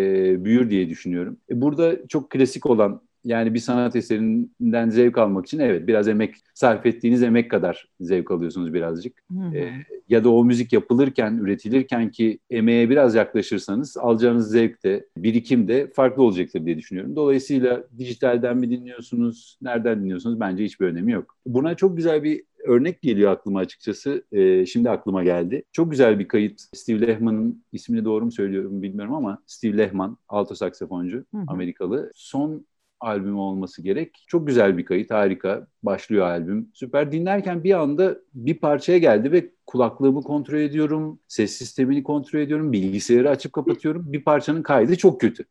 büyür 0.46 0.70
diye 0.70 0.90
düşünüyorum. 0.90 1.38
E, 1.50 1.62
burada 1.62 2.08
çok 2.08 2.30
klasik 2.30 2.66
olan 2.66 3.07
yani 3.28 3.54
bir 3.54 3.60
sanat 3.60 3.96
eserinden 3.96 4.90
zevk 4.90 5.18
almak 5.18 5.46
için 5.46 5.60
evet 5.60 5.88
biraz 5.88 6.08
emek 6.08 6.36
sarf 6.54 6.86
ettiğiniz 6.86 7.24
emek 7.24 7.52
kadar 7.52 7.88
zevk 8.00 8.32
alıyorsunuz 8.32 8.74
birazcık. 8.74 9.24
Ee, 9.56 9.70
ya 10.10 10.24
da 10.24 10.30
o 10.30 10.46
müzik 10.46 10.74
yapılırken, 10.74 11.38
üretilirken 11.38 12.12
ki 12.12 12.40
emeğe 12.50 12.90
biraz 12.90 13.16
yaklaşırsanız 13.16 13.98
alacağınız 13.98 14.52
zevk 14.52 14.84
de, 14.84 15.06
birikim 15.18 15.68
de 15.68 15.92
farklı 15.96 16.24
olacaktır 16.24 16.66
diye 16.66 16.78
düşünüyorum. 16.78 17.16
Dolayısıyla 17.16 17.84
dijitalden 17.98 18.58
mi 18.58 18.70
dinliyorsunuz, 18.70 19.58
nereden 19.62 20.02
dinliyorsunuz 20.02 20.40
bence 20.40 20.64
hiçbir 20.64 20.86
önemi 20.86 21.12
yok. 21.12 21.38
Buna 21.46 21.76
çok 21.76 21.98
güzel 21.98 22.24
bir 22.24 22.44
örnek 22.64 23.02
geliyor 23.02 23.32
aklıma 23.32 23.60
açıkçası. 23.60 24.24
Ee, 24.32 24.66
şimdi 24.66 24.90
aklıma 24.90 25.24
geldi. 25.24 25.64
Çok 25.72 25.92
güzel 25.92 26.20
bir 26.20 26.28
kayıt. 26.28 26.62
Steve 26.76 27.08
Lehman'ın 27.08 27.64
ismini 27.72 28.06
doğru 28.06 28.26
mu 28.26 28.32
söylüyorum 28.32 28.82
bilmiyorum 28.82 29.14
ama 29.14 29.38
Steve 29.46 29.78
Lehman, 29.78 30.18
alto 30.30 30.56
saksafoncu, 30.56 31.26
Amerikalı. 31.48 32.12
Son 32.16 32.66
albüm 33.00 33.40
olması 33.40 33.82
gerek. 33.82 34.26
Çok 34.28 34.48
güzel 34.48 34.78
bir 34.78 34.86
kayıt, 34.86 35.12
harika. 35.12 35.68
Başlıyor 35.84 36.26
albüm. 36.26 36.70
Süper. 36.74 37.12
Dinlerken 37.12 37.64
bir 37.64 37.80
anda 37.80 38.18
bir 38.34 38.54
parçaya 38.60 38.98
geldi 38.98 39.32
ve 39.32 39.50
kulaklığımı 39.66 40.22
kontrol 40.22 40.60
ediyorum, 40.60 41.20
ses 41.28 41.52
sistemini 41.52 42.04
kontrol 42.04 42.40
ediyorum, 42.40 42.72
bilgisayarı 42.72 43.30
açıp 43.30 43.54
kapatıyorum. 43.54 44.14
Bir 44.14 44.24
parçanın 44.24 44.64
kaydı 44.64 44.96
çok 44.96 45.22
kötü. 45.22 45.46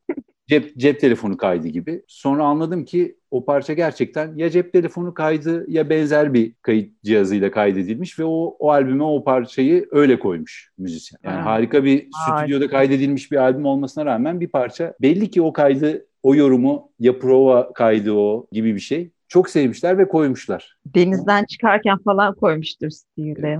Cep, 0.47 0.77
cep 0.77 0.99
telefonu 0.99 1.37
kaydı 1.37 1.67
gibi. 1.67 2.03
Sonra 2.07 2.43
anladım 2.43 2.85
ki 2.85 3.17
o 3.31 3.45
parça 3.45 3.73
gerçekten 3.73 4.35
ya 4.35 4.49
cep 4.49 4.73
telefonu 4.73 5.13
kaydı 5.13 5.65
ya 5.71 5.89
benzer 5.89 6.33
bir 6.33 6.53
kayıt 6.61 7.03
cihazıyla 7.03 7.51
kaydedilmiş 7.51 8.19
ve 8.19 8.23
o, 8.25 8.55
o 8.59 8.71
albüme 8.71 9.03
o 9.03 9.23
parçayı 9.23 9.87
öyle 9.91 10.19
koymuş 10.19 10.71
müzisyen. 10.77 11.19
Yani 11.23 11.35
ha. 11.35 11.45
harika 11.45 11.83
bir 11.83 12.07
stüdyoda 12.27 12.67
kaydedilmiş 12.67 13.31
bir 13.31 13.37
albüm 13.37 13.65
olmasına 13.65 14.05
rağmen 14.05 14.39
bir 14.39 14.47
parça 14.47 14.93
belli 15.01 15.31
ki 15.31 15.41
o 15.41 15.53
kaydı 15.53 16.05
o 16.27 16.35
yorumu 16.35 16.91
ya 16.99 17.19
prova 17.19 17.73
kaydı 17.73 18.13
o 18.13 18.47
gibi 18.51 18.75
bir 18.75 18.79
şey. 18.79 19.11
Çok 19.27 19.49
sevmişler 19.49 19.97
ve 19.97 20.07
koymuşlar. 20.07 20.77
Denizden 20.85 21.45
çıkarken 21.45 21.97
falan 21.97 22.35
koymuştur 22.35 22.89
Steve'le. 22.89 23.59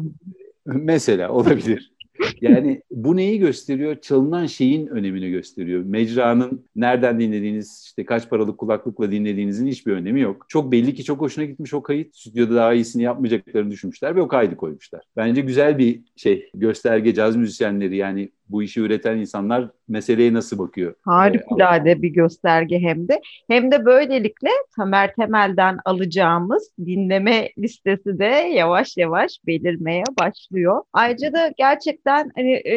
Mesela 0.65 1.31
olabilir. 1.31 1.91
Yani 2.41 2.81
bu 2.91 3.15
neyi 3.15 3.39
gösteriyor? 3.39 4.01
Çalınan 4.01 4.45
şeyin 4.45 4.87
önemini 4.87 5.29
gösteriyor. 5.29 5.83
Mecranın 5.83 6.65
nereden 6.75 7.19
dinlediğiniz, 7.19 7.83
işte 7.85 8.05
kaç 8.05 8.29
paralık 8.29 8.57
kulaklıkla 8.57 9.11
dinlediğinizin 9.11 9.67
hiçbir 9.67 9.91
önemi 9.91 10.21
yok. 10.21 10.45
Çok 10.49 10.71
belli 10.71 10.93
ki 10.93 11.03
çok 11.03 11.21
hoşuna 11.21 11.45
gitmiş 11.45 11.73
o 11.73 11.83
kayıt. 11.83 12.15
Stüdyoda 12.15 12.55
daha 12.55 12.73
iyisini 12.73 13.03
yapmayacaklarını 13.03 13.71
düşünmüşler 13.71 14.15
ve 14.15 14.21
o 14.21 14.27
kaydı 14.27 14.55
koymuşlar. 14.55 15.03
Bence 15.17 15.41
güzel 15.41 15.77
bir 15.77 16.01
şey. 16.15 16.49
Gösterge 16.53 17.13
caz 17.13 17.35
müzisyenleri 17.35 17.97
yani 17.97 18.31
bu 18.49 18.63
işi 18.63 18.81
üreten 18.81 19.17
insanlar 19.17 19.69
meseleye 19.87 20.33
nasıl 20.33 20.57
bakıyor? 20.57 20.95
Harikulade 21.01 21.91
ee, 21.91 22.01
bir 22.01 22.09
gösterge 22.09 22.79
hem 22.79 23.07
de. 23.07 23.21
Hem 23.47 23.71
de 23.71 23.85
böylelikle 23.85 24.49
Tamer 24.75 25.15
Temel'den 25.15 25.77
alacağımız 25.85 26.71
dinleme 26.85 27.49
listesi 27.57 28.19
de 28.19 28.25
yavaş 28.53 28.97
yavaş 28.97 29.31
belirmeye 29.47 30.03
başlıyor. 30.19 30.81
Ayrıca 30.93 31.33
da 31.33 31.53
gerçekten 31.57 32.31
hani 32.35 32.51
e, 32.51 32.75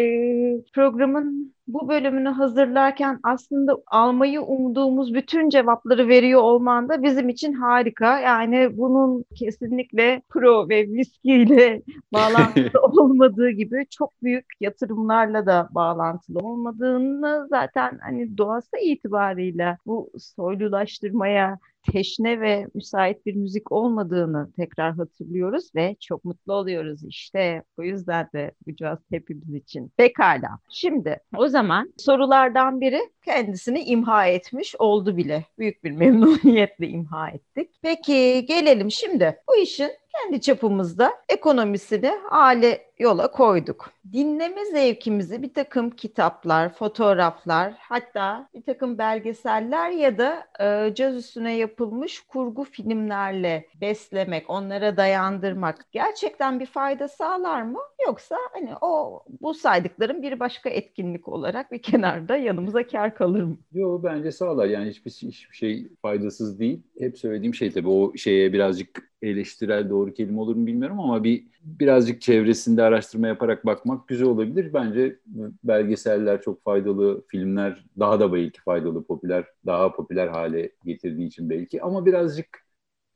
programın 0.75 1.55
bu 1.73 1.89
bölümünü 1.89 2.29
hazırlarken 2.29 3.21
aslında 3.23 3.77
almayı 3.87 4.43
umduğumuz 4.43 5.15
bütün 5.15 5.51
cevapları 5.51 6.09
veriyor 6.09 6.43
olman 6.43 6.89
da 6.89 7.03
bizim 7.03 7.29
için 7.29 7.53
harika. 7.53 8.21
Yani 8.21 8.71
bunun 8.79 9.25
kesinlikle 9.35 10.23
pro 10.29 10.69
ve 10.69 10.89
viski 10.89 11.33
ile 11.33 11.83
bağlantılı 12.13 12.81
olmadığı 12.83 13.51
gibi 13.51 13.87
çok 13.91 14.23
büyük 14.23 14.47
yatırımlarla 14.61 15.47
da 15.47 15.69
bağlantılı 15.71 16.39
olmadığını 16.39 17.47
zaten 17.51 17.99
hani 18.03 18.39
doğası 18.39 18.77
itibariyle 18.83 19.79
bu 19.87 20.11
soylulaştırmaya 20.19 21.59
teşne 21.93 22.41
ve 22.41 22.67
müsait 22.75 23.27
bir 23.27 23.35
müzik 23.35 23.73
olmadığını 23.73 24.53
tekrar 24.57 24.95
hatırlıyoruz 24.95 25.75
ve 25.75 25.97
çok 26.01 26.25
mutlu 26.25 26.53
oluyoruz 26.53 27.05
işte. 27.05 27.63
O 27.79 27.83
yüzden 27.83 28.29
de 28.35 28.53
bu 28.67 28.77
caz 28.77 28.99
hepimiz 29.11 29.55
için. 29.55 29.93
Pekala. 29.97 30.59
Şimdi 30.71 31.21
o 31.37 31.49
zaman 31.49 31.93
sorulardan 31.97 32.81
biri 32.81 33.01
kendisini 33.25 33.81
imha 33.85 34.27
etmiş 34.27 34.75
oldu 34.79 35.17
bile. 35.17 35.45
Büyük 35.59 35.85
bir 35.85 35.91
memnuniyetle 36.01 36.89
imha 36.89 37.29
ettik. 37.29 37.71
Peki 37.83 38.47
gelelim 38.49 38.91
şimdi 38.91 39.37
bu 39.49 39.57
işin 39.57 39.91
kendi 40.13 40.41
çapımızda 40.41 41.13
ekonomisini 41.29 42.13
hale 42.31 42.91
yola 42.99 43.31
koyduk. 43.31 43.91
Dinleme 44.13 44.65
zevkimizi 44.65 45.43
bir 45.43 45.55
takım 45.55 45.91
kitaplar, 45.91 46.75
fotoğraflar, 46.75 47.75
hatta 47.79 48.49
bir 48.55 48.63
takım 48.63 48.99
belgeseller 48.99 49.91
ya 49.91 50.19
da 50.19 50.45
e, 50.61 50.95
caz 50.95 51.17
üstüne 51.17 51.57
yapılmış 51.57 52.21
kurgu 52.21 52.65
filmlerle 52.65 53.67
beslemek, 53.81 54.51
onlara 54.51 54.97
dayandırmak 54.97 55.93
gerçekten 55.93 56.61
bir 56.61 56.67
fayda 56.67 57.09
sağlar 57.09 57.63
mı? 57.63 57.79
Yoksa 58.07 58.37
hani 58.53 58.71
o 58.81 59.23
bu 59.41 59.55
saydıklarım 59.55 60.23
bir 60.23 60.41
başka 60.41 60.71
etkinlik 60.71 61.29
olarak 61.29 61.73
bir 61.73 61.83
kenarda 61.83 62.37
yanımıza 62.37 62.87
kar 62.87 63.15
kalır 63.15 63.43
mı? 63.43 63.59
Yok 63.73 64.05
bence 64.05 64.33
sağlar. 64.33 64.67
Yani 64.67 64.91
hiçbir, 64.91 65.11
hiçbir 65.11 65.57
şey 65.57 65.89
faydasız 66.03 66.61
değil. 66.61 66.83
Hep 66.99 67.19
söylediğim 67.19 67.55
şey 67.55 67.71
tabii 67.73 67.89
o 67.89 68.17
şeye 68.17 68.53
birazcık 68.53 69.11
eleştirel 69.23 69.91
doğru 69.91 70.15
kelime 70.15 70.41
olur 70.41 70.57
mu 70.57 70.67
bilmiyorum 70.67 71.01
ama 71.01 71.25
bir 71.25 71.45
birazcık 71.63 72.23
çevresinde 72.23 72.83
araştırma 72.83 73.29
yaparak 73.29 73.67
bakmak 73.67 73.90
güzel 74.09 74.27
olabilir. 74.27 74.75
Bence 74.75 75.19
belgeseller 75.65 76.43
çok 76.43 76.65
faydalı, 76.65 77.25
filmler 77.27 77.85
daha 77.99 78.21
da 78.21 78.33
belki 78.33 78.61
faydalı, 78.63 79.05
popüler, 79.05 79.45
daha 79.67 79.93
popüler 79.93 80.29
hale 80.29 80.73
getirdiği 80.85 81.27
için 81.27 81.51
belki 81.51 81.83
ama 81.83 82.07
birazcık 82.07 82.70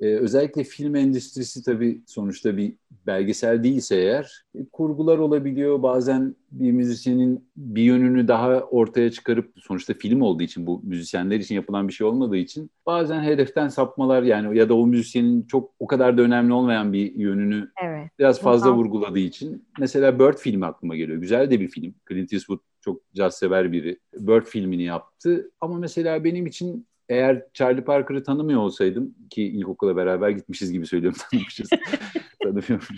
Ee, 0.04 0.16
özellikle 0.16 0.64
film 0.64 0.96
endüstrisi 0.96 1.62
tabii 1.62 2.02
sonuçta 2.06 2.56
bir 2.56 2.73
belgesel 3.06 3.64
değilse 3.64 3.96
eğer 3.96 4.44
e, 4.54 4.64
kurgular 4.73 5.18
olabiliyor. 5.18 5.82
Bazen 5.82 6.37
bir 6.50 6.73
müzisyenin 6.73 7.49
bir 7.56 7.82
yönünü 7.82 8.28
daha 8.28 8.61
ortaya 8.61 9.11
çıkarıp 9.11 9.52
sonuçta 9.56 9.94
film 9.94 10.20
olduğu 10.20 10.42
için 10.42 10.66
bu 10.66 10.80
müzisyenler 10.84 11.37
için 11.37 11.54
yapılan 11.54 11.88
bir 11.88 11.92
şey 11.92 12.06
olmadığı 12.06 12.37
için 12.37 12.70
bazen 12.87 13.23
hedeften 13.23 13.68
sapmalar 13.68 14.23
yani 14.23 14.58
ya 14.58 14.68
da 14.68 14.75
o 14.75 14.87
müzisyenin 14.87 15.42
çok 15.42 15.70
o 15.78 15.87
kadar 15.87 16.18
da 16.18 16.23
önemli 16.23 16.52
olmayan 16.52 16.92
bir 16.92 17.14
yönünü 17.14 17.70
Evet. 17.84 18.11
biraz 18.18 18.40
fazla 18.40 18.64
Tamam. 18.66 18.78
vurguladığı 18.78 19.18
için 19.18 19.64
mesela 19.80 20.18
Bird 20.18 20.38
filmi 20.38 20.66
aklıma 20.66 20.96
geliyor. 20.96 21.18
Güzel 21.18 21.50
de 21.50 21.61
bir 21.61 21.68
film. 21.68 21.94
Clint 22.08 22.32
Eastwood 22.32 22.61
çok 22.80 23.00
caz 23.14 23.34
sever 23.34 23.73
biri. 23.73 23.99
Bird 24.18 24.44
filmini 24.44 24.82
yaptı 24.82 25.50
ama 25.61 25.78
mesela 25.78 26.25
benim 26.25 26.46
için 26.46 26.87
eğer 27.08 27.42
Charlie 27.54 27.84
Parker'ı 27.84 28.25
tanımıyor 28.25 28.61
olsaydım 28.61 29.14
ki 29.30 29.42
ilkokula 29.42 29.96
beraber 29.96 30.30
gitmişiz 30.30 30.73
gibi 30.73 30.87
söylüyorum 30.87 31.18
tanımışız. 31.30 31.70
Tanımıyorum. 32.42 32.96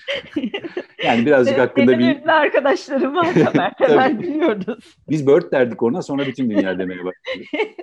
Yani 1.05 1.27
birazcık 1.27 1.59
Evet, 1.59 1.71
hakkında 1.71 1.99
bir 1.99 2.29
arkadaşlarım 2.29 3.17
var 3.17 3.35
Tamer. 3.35 3.73
Hemen 3.79 4.23
biliyoruz. 4.23 4.97
biz 5.11 5.27
Bird 5.27 5.53
derdik 5.53 5.83
ona 5.83 6.03
sonra 6.03 6.27
bütün 6.27 6.51
dünya 6.51 6.79
demeye 6.79 7.05
başladı. 7.05 7.45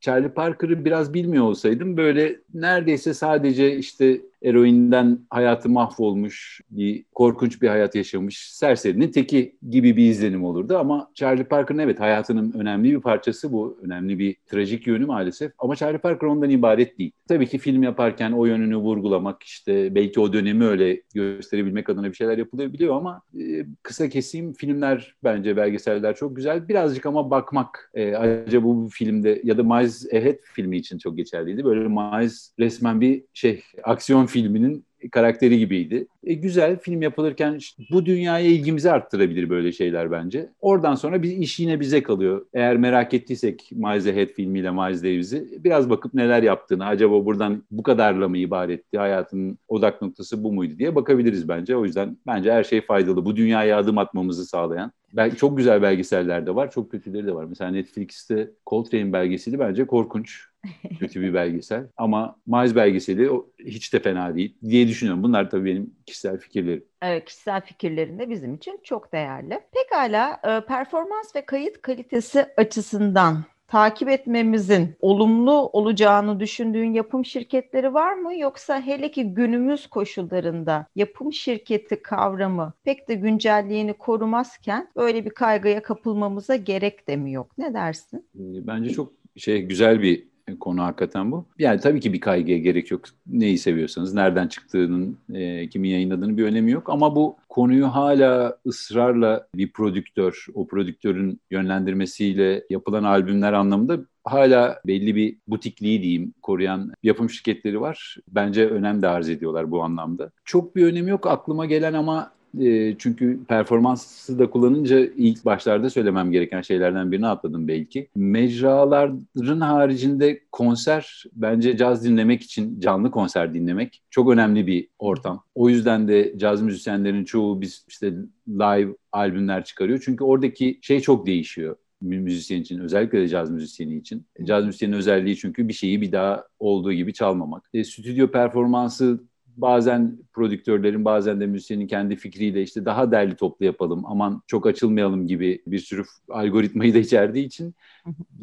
Charlie 0.00 0.28
Parker'ı 0.28 0.84
biraz 0.84 1.14
bilmiyor 1.14 1.44
olsaydım 1.44 1.96
böyle 1.96 2.36
neredeyse 2.54 3.14
sadece 3.14 3.76
işte 3.76 4.20
eroinden 4.42 5.18
hayatı 5.30 5.68
mahvolmuş, 5.68 6.60
bir 6.70 7.04
korkunç 7.14 7.62
bir 7.62 7.68
hayat 7.68 7.94
yaşamış 7.94 8.52
serserinin 8.52 9.08
teki 9.08 9.56
gibi 9.70 9.96
bir 9.96 10.10
izlenim 10.10 10.44
olurdu. 10.44 10.78
Ama 10.78 11.10
Charlie 11.14 11.44
Parker'ın 11.44 11.78
evet 11.78 12.00
hayatının 12.00 12.52
önemli 12.52 12.92
bir 12.96 13.00
parçası 13.00 13.52
bu. 13.52 13.78
Önemli 13.82 14.18
bir 14.18 14.36
trajik 14.46 14.86
yönü 14.86 15.06
maalesef. 15.06 15.52
Ama 15.58 15.76
Charlie 15.76 15.98
Parker 15.98 16.26
ondan 16.26 16.50
ibaret 16.50 16.98
değil. 16.98 17.12
Tabii 17.28 17.46
ki 17.46 17.58
film 17.58 17.82
yaparken 17.82 18.32
o 18.32 18.46
yönünü 18.46 18.76
vurgulamak 18.76 19.42
işte 19.42 19.94
belki 19.94 20.20
o 20.20 20.32
dönemi 20.32 20.64
öyle 20.64 21.02
gösterebilmek 21.14 21.90
adına 21.90 22.08
bir 22.08 22.14
şeyler 22.14 22.38
yapılabiliyor 22.38 22.96
ama 22.96 23.22
e, 23.40 23.66
kısa 23.82 24.08
keseyim 24.08 24.52
filmler 24.52 25.14
bence 25.24 25.56
belgeseller 25.56 26.16
çok 26.16 26.36
güzel. 26.36 26.68
Birazcık 26.68 27.06
ama 27.06 27.30
bakmak 27.30 27.90
e, 27.94 28.16
acaba 28.16 28.66
bu 28.66 28.88
filmde 28.92 29.40
ya 29.44 29.58
da 29.58 29.62
Miles 29.62 30.06
Ahead 30.14 30.38
filmi 30.42 30.76
için 30.76 30.98
çok 30.98 31.16
geçerliydi. 31.16 31.64
Böyle 31.64 31.88
Miles 31.88 32.52
resmen 32.58 33.00
bir 33.00 33.24
şey 33.34 33.62
aksiyon 33.82 34.26
filminin 34.28 34.84
karakteri 35.12 35.58
gibiydi. 35.58 36.06
E, 36.24 36.34
güzel 36.34 36.78
film 36.78 37.02
yapılırken 37.02 37.54
işte 37.54 37.82
bu 37.90 38.06
dünyaya 38.06 38.46
ilgimizi 38.46 38.90
arttırabilir 38.90 39.50
böyle 39.50 39.72
şeyler 39.72 40.10
bence. 40.10 40.48
Oradan 40.60 40.94
sonra 40.94 41.22
bir 41.22 41.36
iş 41.36 41.60
yine 41.60 41.80
bize 41.80 42.02
kalıyor. 42.02 42.46
Eğer 42.54 42.76
merak 42.76 43.14
ettiysek 43.14 43.70
Miles 43.72 44.06
Ahead 44.06 44.28
filmiyle 44.28 44.70
Miles 44.70 45.02
Davis'i 45.02 45.64
biraz 45.64 45.90
bakıp 45.90 46.14
neler 46.14 46.42
yaptığını, 46.42 46.86
acaba 46.86 47.24
buradan 47.24 47.62
bu 47.70 47.82
kadarla 47.82 48.28
mı 48.28 48.38
ibaretti, 48.38 48.98
hayatının 48.98 49.58
odak 49.68 50.02
noktası 50.02 50.44
bu 50.44 50.52
muydu 50.52 50.78
diye 50.78 50.94
bakabiliriz 50.94 51.48
bence. 51.48 51.76
O 51.76 51.84
yüzden 51.84 52.16
bence 52.26 52.52
her 52.52 52.64
şey 52.64 52.80
faydalı. 52.80 53.24
Bu 53.24 53.36
dünyaya 53.36 53.78
adım 53.78 53.98
atmamızı 53.98 54.46
sağlayan. 54.46 54.92
Belki 55.12 55.36
çok 55.36 55.56
güzel 55.56 55.82
belgeseller 55.82 56.46
de 56.46 56.54
var, 56.54 56.70
çok 56.70 56.90
kötüleri 56.90 57.26
de 57.26 57.34
var. 57.34 57.44
Mesela 57.44 57.70
Netflix'te 57.70 58.50
Coltrane 58.66 59.12
belgeseli 59.12 59.58
bence 59.58 59.86
korkunç. 59.86 60.47
Kötü 61.00 61.20
bir 61.20 61.34
belgesel. 61.34 61.86
Ama 61.96 62.36
Miles 62.46 62.74
belgeseli 62.74 63.30
o 63.30 63.50
hiç 63.58 63.92
de 63.94 64.00
fena 64.00 64.34
değil 64.36 64.56
diye 64.62 64.88
düşünüyorum. 64.88 65.22
Bunlar 65.22 65.50
tabii 65.50 65.64
benim 65.64 65.94
kişisel 66.06 66.38
fikirlerim. 66.38 66.84
Evet, 67.02 67.24
kişisel 67.24 67.60
fikirlerinde 67.60 68.30
bizim 68.30 68.54
için 68.54 68.80
çok 68.82 69.12
değerli. 69.12 69.60
Pekala, 69.72 70.40
e, 70.44 70.66
performans 70.66 71.36
ve 71.36 71.46
kayıt 71.46 71.82
kalitesi 71.82 72.46
açısından 72.56 73.44
takip 73.68 74.08
etmemizin 74.08 74.96
olumlu 75.00 75.52
olacağını 75.52 76.40
düşündüğün 76.40 76.92
yapım 76.92 77.24
şirketleri 77.24 77.94
var 77.94 78.14
mı? 78.14 78.38
Yoksa 78.38 78.80
hele 78.80 79.10
ki 79.10 79.34
günümüz 79.34 79.86
koşullarında 79.86 80.86
yapım 80.96 81.32
şirketi 81.32 82.02
kavramı 82.02 82.72
pek 82.84 83.08
de 83.08 83.14
güncelliğini 83.14 83.92
korumazken 83.92 84.88
böyle 84.96 85.24
bir 85.24 85.30
kaygıya 85.30 85.82
kapılmamıza 85.82 86.56
gerek 86.56 87.08
de 87.08 87.16
mi 87.16 87.32
yok? 87.32 87.58
Ne 87.58 87.74
dersin? 87.74 88.26
Ee, 88.34 88.66
Bence 88.66 88.90
çok 88.90 89.12
şey 89.36 89.62
güzel 89.62 90.02
bir 90.02 90.28
konu 90.56 90.82
hakikaten 90.82 91.32
bu. 91.32 91.44
Yani 91.58 91.80
tabii 91.80 92.00
ki 92.00 92.12
bir 92.12 92.20
kaygıya 92.20 92.58
gerek 92.58 92.90
yok. 92.90 93.02
Neyi 93.26 93.58
seviyorsanız, 93.58 94.14
nereden 94.14 94.48
çıktığının, 94.48 95.18
e, 95.34 95.68
kimin 95.68 95.88
yayınladığının 95.88 96.36
bir 96.36 96.44
önemi 96.44 96.70
yok. 96.70 96.90
Ama 96.90 97.16
bu 97.16 97.36
konuyu 97.48 97.86
hala 97.86 98.58
ısrarla 98.66 99.46
bir 99.54 99.72
prodüktör, 99.72 100.46
o 100.54 100.66
prodüktörün 100.66 101.40
yönlendirmesiyle 101.50 102.64
yapılan 102.70 103.04
albümler 103.04 103.52
anlamında 103.52 103.98
hala 104.24 104.80
belli 104.86 105.14
bir 105.14 105.36
butikliği 105.48 106.02
diyeyim 106.02 106.34
koruyan 106.42 106.92
yapım 107.02 107.30
şirketleri 107.30 107.80
var. 107.80 108.16
Bence 108.28 108.68
önem 108.68 109.02
de 109.02 109.08
arz 109.08 109.28
ediyorlar 109.28 109.70
bu 109.70 109.82
anlamda. 109.82 110.30
Çok 110.44 110.76
bir 110.76 110.86
önemi 110.86 111.10
yok 111.10 111.26
aklıma 111.26 111.66
gelen 111.66 111.92
ama 111.92 112.30
e, 112.60 112.98
çünkü 112.98 113.44
performansı 113.48 114.38
da 114.38 114.50
kullanınca 114.50 114.98
ilk 115.00 115.44
başlarda 115.44 115.90
söylemem 115.90 116.30
gereken 116.30 116.60
şeylerden 116.60 117.12
birini 117.12 117.26
atladım 117.26 117.68
belki. 117.68 118.08
Mecraların 118.16 119.60
haricinde 119.60 120.40
konser 120.52 121.24
bence 121.32 121.76
caz 121.76 122.04
dinlemek 122.04 122.42
için 122.42 122.80
canlı 122.80 123.10
konser 123.10 123.54
dinlemek 123.54 124.02
çok 124.10 124.30
önemli 124.30 124.66
bir 124.66 124.88
ortam. 124.98 125.44
O 125.54 125.68
yüzden 125.68 126.08
de 126.08 126.34
caz 126.38 126.62
müzisyenlerin 126.62 127.24
çoğu 127.24 127.60
biz 127.60 127.84
işte 127.88 128.12
live 128.48 128.96
albümler 129.12 129.64
çıkarıyor. 129.64 130.02
Çünkü 130.04 130.24
oradaki 130.24 130.78
şey 130.82 131.00
çok 131.00 131.26
değişiyor 131.26 131.76
müzisyen 132.00 132.60
için 132.60 132.78
özellikle 132.78 133.20
de 133.20 133.28
caz 133.28 133.50
müzisyeni 133.50 133.96
için. 133.96 134.26
Caz 134.44 134.64
müzisyenin 134.64 134.96
özelliği 134.96 135.36
çünkü 135.36 135.68
bir 135.68 135.72
şeyi 135.72 136.00
bir 136.00 136.12
daha 136.12 136.44
olduğu 136.58 136.92
gibi 136.92 137.12
çalmamak. 137.12 137.70
E, 137.74 137.84
stüdyo 137.84 138.30
performansı 138.30 139.20
bazen 139.60 140.18
prodüktörlerin 140.32 141.04
bazen 141.04 141.40
de 141.40 141.46
müzisyenin 141.46 141.86
kendi 141.86 142.16
fikriyle 142.16 142.62
işte 142.62 142.84
daha 142.84 143.12
derli 143.12 143.36
toplu 143.36 143.66
yapalım 143.66 144.02
aman 144.06 144.42
çok 144.46 144.66
açılmayalım 144.66 145.26
gibi 145.26 145.62
bir 145.66 145.78
sürü 145.78 146.04
algoritmayı 146.28 146.94
da 146.94 146.98
içerdiği 146.98 147.46
için 147.46 147.74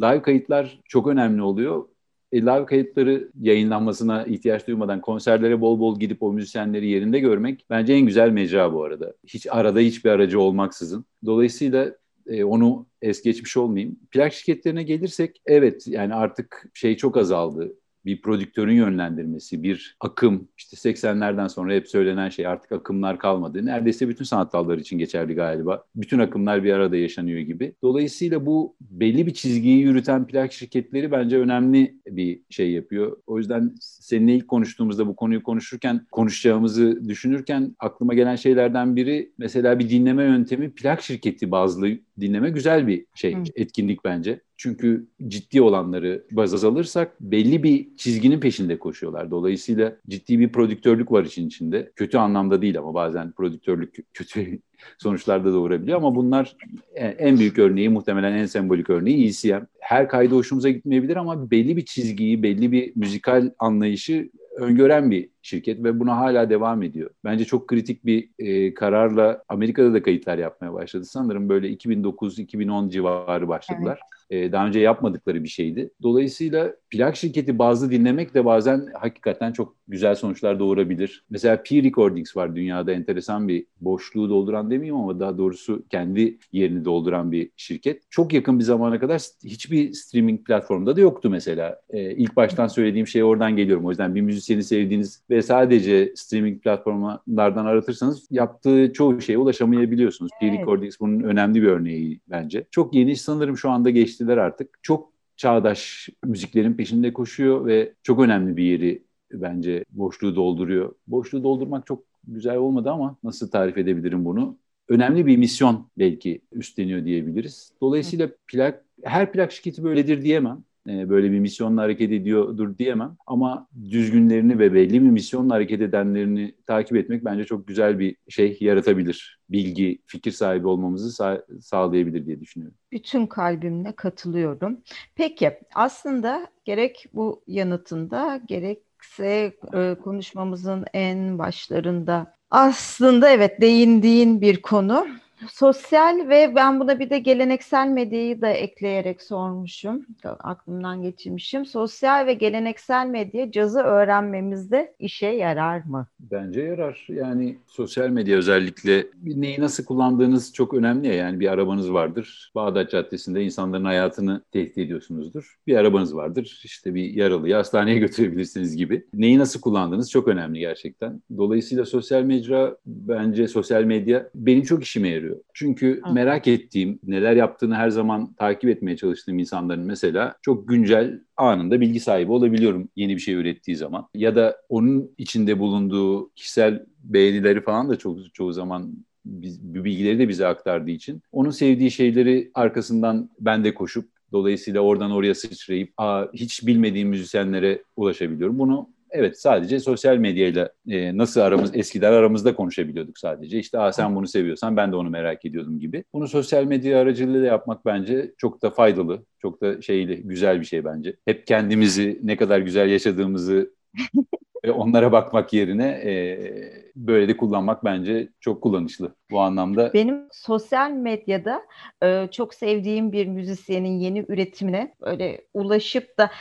live 0.02 0.22
kayıtlar 0.22 0.80
çok 0.86 1.08
önemli 1.08 1.42
oluyor. 1.42 1.86
E, 2.32 2.42
live 2.42 2.66
kayıtları 2.66 3.32
yayınlanmasına 3.42 4.24
ihtiyaç 4.24 4.68
duymadan 4.68 5.02
konserlere 5.02 5.62
bol 5.62 5.80
bol 5.80 6.00
gidip 6.00 6.24
o 6.24 6.34
müzisyenleri 6.34 6.88
yerinde 6.88 7.20
görmek 7.20 7.66
bence 7.70 7.94
en 7.94 8.06
güzel 8.06 8.30
mecra 8.30 8.74
bu 8.74 8.84
arada. 8.84 9.14
Hiç 9.28 9.48
arada 9.50 9.80
hiçbir 9.80 10.10
aracı 10.10 10.40
olmaksızın. 10.40 11.06
Dolayısıyla 11.26 11.96
e, 12.28 12.44
onu 12.44 12.86
es 13.02 13.22
geçmiş 13.22 13.58
olmayayım. 13.58 14.00
Plak 14.12 14.34
şirketlerine 14.34 14.84
gelirsek 14.84 15.42
evet 15.46 15.88
yani 15.88 16.14
artık 16.14 16.70
şey 16.74 16.98
çok 16.98 17.18
azaldı 17.18 17.74
bir 18.06 18.22
prodüktörün 18.22 18.74
yönlendirmesi, 18.74 19.64
bir 19.64 19.98
akım, 20.00 20.48
işte 20.58 20.90
80'lerden 20.90 21.48
sonra 21.48 21.74
hep 21.74 21.88
söylenen 21.88 22.30
şey 22.30 22.48
artık 22.48 22.72
akımlar 22.72 23.20
kalmadı. 23.20 23.66
Neredeyse 23.66 24.10
bütün 24.10 24.26
sanat 24.26 24.54
dalları 24.54 24.80
için 24.80 24.98
geçerli 24.98 25.36
galiba. 25.36 25.84
Bütün 25.96 26.20
akımlar 26.20 26.64
bir 26.64 26.74
arada 26.74 26.98
yaşanıyor 26.98 27.40
gibi. 27.40 27.76
Dolayısıyla 27.84 28.46
bu 28.46 28.76
belli 28.82 29.28
bir 29.28 29.34
çizgiyi 29.34 29.80
yürüten 29.80 30.28
plak 30.28 30.54
şirketleri 30.54 31.12
bence 31.12 31.40
önemli 31.40 31.96
bir 32.08 32.42
şey 32.50 32.72
yapıyor. 32.72 33.18
O 33.28 33.38
yüzden 33.38 33.76
seninle 33.82 34.36
ilk 34.36 34.48
konuştuğumuzda 34.48 35.08
bu 35.08 35.16
konuyu 35.16 35.44
konuşurken, 35.44 36.06
konuşacağımızı 36.12 37.10
düşünürken 37.10 37.76
aklıma 37.80 38.14
gelen 38.14 38.36
şeylerden 38.36 38.96
biri 38.96 39.32
mesela 39.38 39.80
bir 39.80 39.90
dinleme 39.90 40.24
yöntemi 40.24 40.72
plak 40.72 41.02
şirketi 41.02 41.52
bazlı 41.52 41.90
dinleme 42.20 42.50
güzel 42.50 42.88
bir 42.88 43.06
şey, 43.16 43.38
etkinlik 43.56 44.06
bence. 44.06 44.42
Çünkü 44.58 45.08
ciddi 45.28 45.62
olanları 45.62 46.26
baz 46.32 46.66
alırsak 46.66 47.22
belli 47.22 47.64
bir 47.64 47.98
çizginin 47.98 48.40
peşinde 48.40 48.80
koşuyorlar. 48.80 49.32
Dolayısıyla 49.32 49.98
ciddi 50.10 50.40
bir 50.40 50.52
prodüktörlük 50.52 51.12
var 51.12 51.26
işin 51.26 51.48
içinde. 51.48 51.92
Kötü 51.96 52.18
anlamda 52.18 52.62
değil 52.62 52.78
ama 52.78 52.94
bazen 52.94 53.32
prodüktörlük 53.32 54.14
kötü 54.14 54.60
sonuçlar 54.98 55.46
da 55.46 55.54
doğurabiliyor. 55.54 55.98
Ama 55.98 56.16
bunlar 56.16 56.56
en 56.96 57.40
büyük 57.40 57.60
örneği 57.60 57.90
muhtemelen 57.90 58.34
en 58.34 58.46
sembolik 58.46 58.90
örneği 58.90 59.28
ECM. 59.28 59.66
Her 59.80 60.10
kaydı 60.10 60.36
hoşumuza 60.36 60.70
gitmeyebilir 60.70 61.16
ama 61.16 61.52
belli 61.52 61.78
bir 61.78 61.86
çizgiyi, 61.86 62.44
belli 62.44 62.72
bir 62.72 62.92
müzikal 62.96 63.52
anlayışı 63.60 64.30
öngören 64.58 65.12
bir 65.12 65.30
şirket 65.46 65.84
ve 65.84 66.00
buna 66.00 66.18
hala 66.18 66.50
devam 66.50 66.84
ediyor. 66.84 67.10
Bence 67.24 67.46
çok 67.46 67.68
kritik 67.68 68.06
bir 68.06 68.30
e, 68.40 68.74
kararla 68.74 69.44
Amerika'da 69.50 69.94
da 69.94 70.04
kayıtlar 70.04 70.38
yapmaya 70.38 70.74
başladı. 70.74 71.06
Sanırım 71.06 71.50
böyle 71.50 71.74
2009-2010 71.74 72.90
civarı 72.90 73.48
başladılar. 73.48 74.00
Evet. 74.02 74.16
E, 74.30 74.52
daha 74.52 74.68
önce 74.68 74.80
yapmadıkları 74.80 75.44
bir 75.44 75.50
şeydi. 75.50 75.90
Dolayısıyla 76.04 76.76
plak 76.90 77.16
şirketi 77.16 77.60
bazı 77.60 77.92
dinlemek 77.92 78.34
de 78.34 78.46
bazen 78.46 78.88
hakikaten 78.94 79.52
çok 79.52 79.76
güzel 79.88 80.16
sonuçlar 80.16 80.60
doğurabilir. 80.60 81.26
Mesela 81.30 81.64
P 81.64 81.84
Recordings 81.84 82.38
var 82.38 82.56
dünyada 82.56 82.92
enteresan 82.92 83.48
bir 83.48 83.66
boşluğu 83.82 84.30
dolduran 84.30 84.72
demeyeyim 84.72 84.96
ama 84.96 85.20
daha 85.20 85.38
doğrusu 85.38 85.86
kendi 85.90 86.38
yerini 86.52 86.86
dolduran 86.86 87.32
bir 87.32 87.50
şirket. 87.58 88.04
Çok 88.10 88.34
yakın 88.34 88.60
bir 88.60 88.64
zamana 88.64 89.00
kadar 89.00 89.22
hiçbir 89.44 89.94
streaming 89.94 90.46
platformda 90.48 90.96
da 90.96 91.02
yoktu 91.02 91.30
mesela. 91.30 91.82
E, 91.90 92.12
ilk 92.12 92.36
baştan 92.36 92.68
söylediğim 92.68 93.08
şey 93.08 93.24
oradan 93.24 93.56
geliyorum. 93.56 93.86
O 93.86 93.90
yüzden 93.90 94.16
bir 94.16 94.22
müzisyeni 94.22 94.64
sevdiğiniz 94.64 95.24
ve 95.30 95.35
sadece 95.42 96.14
streaming 96.16 96.64
platformlardan 96.64 97.66
aratırsanız 97.66 98.28
yaptığı 98.32 98.94
çoğu 98.94 99.22
şeye 99.22 99.38
ulaşamayabiliyorsunuz. 99.38 100.32
Evet. 100.42 100.60
Recordings 100.60 101.00
bunun 101.00 101.20
önemli 101.20 101.62
bir 101.62 101.68
örneği 101.68 102.20
bence. 102.30 102.66
Çok 102.72 102.96
yeni 102.96 103.16
sanırım 103.16 103.58
şu 103.58 103.70
anda 103.70 103.90
geçtiler 103.90 104.38
artık. 104.38 104.80
Çok 104.82 105.12
çağdaş 105.38 106.10
müziklerin 106.24 106.74
peşinde 106.74 107.14
koşuyor 107.14 107.66
ve 107.66 107.94
çok 108.04 108.20
önemli 108.20 108.58
bir 108.58 108.64
yeri 108.64 109.04
bence 109.32 109.86
boşluğu 109.92 110.36
dolduruyor. 110.36 110.96
Boşluğu 111.08 111.44
doldurmak 111.44 111.86
çok 111.86 112.04
güzel 112.28 112.58
olmadı 112.58 112.92
ama 112.92 113.18
nasıl 113.24 113.50
tarif 113.50 113.78
edebilirim 113.78 114.26
bunu? 114.26 114.58
Önemli 114.90 115.26
bir 115.26 115.38
misyon 115.38 115.88
belki 115.98 116.42
üstleniyor 116.52 117.06
diyebiliriz. 117.06 117.72
Dolayısıyla 117.82 118.30
plak 118.48 118.86
her 119.04 119.32
plak 119.32 119.52
şirketi 119.52 119.84
böyledir 119.84 120.22
diyemem. 120.22 120.64
E, 120.90 121.10
böyle 121.10 121.32
bir 121.32 121.40
misyonla 121.40 121.82
hareket 121.82 122.12
ediyordur 122.12 122.78
diyemem. 122.78 123.18
Ama 123.28 123.68
düzgünlerini 123.90 124.60
ve 124.60 124.74
belli 124.74 124.94
bir 124.94 125.10
misyonla 125.10 125.54
hareket 125.54 125.82
edenlerini 125.82 126.56
takip 126.68 126.98
etmek 126.98 127.26
bence 127.26 127.44
çok 127.44 127.68
güzel 127.68 128.00
bir 128.00 128.16
şey 128.30 128.58
yaratabilir. 128.62 129.40
Bilgi, 129.50 130.00
fikir 130.06 130.32
sahibi 130.32 130.68
olmamızı 130.68 131.12
sağ, 131.12 131.46
sağlayabilir 131.62 132.26
diye 132.26 132.40
düşünüyorum. 132.40 132.78
Bütün 132.92 133.28
kalbimle 133.28 133.92
katılıyorum. 133.92 134.80
Peki 135.16 135.52
aslında 135.76 136.48
gerek 136.66 137.06
bu 137.14 137.44
yanıtında 137.48 138.42
gerekse 138.48 139.54
e, 139.74 139.96
konuşmamızın 140.04 140.86
en 140.94 141.38
başlarında 141.38 142.36
aslında 142.52 143.30
evet 143.30 143.62
değindiğin 143.62 144.42
bir 144.42 144.62
konu. 144.62 145.08
Sosyal 145.52 146.30
ve 146.30 146.56
ben 146.56 146.80
buna 146.80 147.00
bir 147.00 147.10
de 147.10 147.20
geleneksel 147.20 147.88
medyayı 147.88 148.42
da 148.42 148.50
ekleyerek 148.50 149.22
sormuşum. 149.22 150.06
Aklımdan 150.24 151.02
geçirmişim. 151.02 151.66
Sosyal 151.66 152.26
ve 152.26 152.34
geleneksel 152.34 153.08
medya 153.08 153.52
cazı 153.52 153.80
öğrenmemizde 153.80 154.96
işe 155.00 155.28
yarar 155.28 155.84
mı? 155.84 156.08
Bence 156.20 156.62
yarar. 156.62 157.08
Yani 157.10 157.58
sosyal 157.68 158.10
medya 158.10 158.38
özellikle 158.38 159.08
neyi 159.24 159.62
nasıl 159.62 159.86
kullandığınız 159.86 160.54
çok 160.54 160.74
önemli 160.74 161.08
ya. 161.08 161.14
Yani 161.14 161.40
bir 161.40 161.48
arabanız 161.48 161.94
vardır. 161.94 162.52
Bağdat 162.56 162.92
Caddesi'nde 162.92 163.44
insanların 163.44 163.86
hayatını 163.86 164.42
tehdit 164.52 164.78
ediyorsunuzdur. 164.78 165.56
Bir 165.68 165.76
arabanız 165.76 166.16
vardır. 166.16 166.62
İşte 166.64 166.96
bir 166.96 167.14
yaralıyı 167.14 167.56
hastaneye 167.56 168.00
götürebilirsiniz 168.06 168.76
gibi. 168.76 169.06
Neyi 169.14 169.40
nasıl 169.40 169.62
kullandığınız 169.62 170.12
çok 170.12 170.28
önemli 170.28 170.60
gerçekten. 170.60 171.22
Dolayısıyla 171.38 171.86
sosyal 171.86 172.24
medya 172.24 172.78
bence 172.86 173.48
sosyal 173.48 173.84
medya 173.84 174.30
benim 174.36 174.64
çok 174.64 174.84
işime 174.84 175.10
yarıyor. 175.10 175.35
Çünkü 175.54 176.02
Hı. 176.06 176.14
merak 176.14 176.48
ettiğim, 176.48 177.00
neler 177.04 177.36
yaptığını 177.36 177.76
her 177.76 177.90
zaman 177.90 178.34
takip 178.34 178.70
etmeye 178.70 178.98
çalıştığım 178.98 179.40
insanların 179.40 179.86
mesela 179.86 180.36
çok 180.42 180.68
güncel 180.68 181.20
anında 181.38 181.82
bilgi 181.82 182.00
sahibi 182.00 182.32
olabiliyorum 182.32 182.90
yeni 182.96 183.16
bir 183.16 183.22
şey 183.22 183.34
ürettiği 183.34 183.78
zaman. 183.78 184.08
Ya 184.14 184.36
da 184.36 184.58
onun 184.70 185.12
içinde 185.18 185.60
bulunduğu 185.60 186.30
kişisel 186.30 186.86
beğenileri 187.04 187.62
falan 187.62 187.90
da 187.90 187.96
çok 187.96 188.34
çoğu 188.34 188.54
zaman 188.54 188.94
biz, 189.26 189.74
bilgileri 189.74 190.20
de 190.20 190.30
bize 190.30 190.48
aktardığı 190.48 190.92
için 190.92 191.22
onun 191.32 191.50
sevdiği 191.50 191.92
şeyleri 191.92 192.52
arkasından 192.54 193.30
ben 193.40 193.64
de 193.64 193.74
koşup 193.74 194.16
Dolayısıyla 194.32 194.82
oradan 194.82 195.12
oraya 195.12 195.36
sıçrayıp 195.36 195.94
Aa, 195.98 196.26
hiç 196.34 196.68
bilmediğim 196.68 197.10
müzisyenlere 197.10 197.84
ulaşabiliyorum. 197.96 198.60
Bunu 198.60 198.90
evet 199.16 199.40
sadece 199.40 199.80
sosyal 199.80 200.18
medyayla 200.18 200.70
e, 200.88 201.18
nasıl 201.18 201.42
aramız 201.42 201.72
eskiden 201.76 202.14
aramızda 202.14 202.56
konuşabiliyorduk 202.56 203.18
sadece. 203.18 203.60
İşte 203.60 203.80
Aa, 203.80 203.92
sen 203.92 204.16
bunu 204.16 204.28
seviyorsan 204.28 204.78
ben 204.78 204.92
de 204.92 204.96
onu 204.96 205.10
merak 205.10 205.46
ediyordum 205.46 205.80
gibi. 205.80 206.04
Bunu 206.14 206.28
sosyal 206.28 206.64
medya 206.64 207.00
aracılığıyla 207.00 207.48
yapmak 207.48 207.86
bence 207.86 208.34
çok 208.38 208.62
da 208.62 208.70
faydalı. 208.70 209.26
Çok 209.42 209.62
da 209.62 209.82
şeyli, 209.82 210.24
güzel 210.24 210.60
bir 210.60 210.66
şey 210.66 210.86
bence. 210.86 211.16
Hep 211.26 211.48
kendimizi 211.48 212.20
ne 212.24 212.38
kadar 212.38 212.60
güzel 212.60 212.90
yaşadığımızı 212.90 213.74
onlara 214.74 215.12
bakmak 215.12 215.54
yerine 215.54 215.88
e, 215.88 216.85
böyle 216.96 217.28
de 217.28 217.38
kullanmak 217.38 217.84
bence 217.84 218.30
çok 218.40 218.62
kullanışlı 218.62 219.16
bu 219.32 219.42
anlamda. 219.42 219.94
Benim 219.94 220.28
sosyal 220.32 220.92
medyada 220.92 221.62
e, 222.04 222.28
çok 222.32 222.54
sevdiğim 222.54 223.12
bir 223.12 223.28
müzisyenin 223.28 224.00
yeni 224.00 224.26
üretimine 224.28 224.94
böyle 225.02 225.42
ulaşıp 225.54 226.18
da 226.18 226.32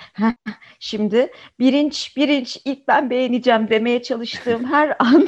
şimdi 0.80 1.30
birinç 1.58 2.16
birinç 2.16 2.58
ilk 2.64 2.88
ben 2.88 3.10
beğeneceğim 3.10 3.70
demeye 3.70 4.02
çalıştığım 4.02 4.64
her 4.72 4.96
an 4.98 5.26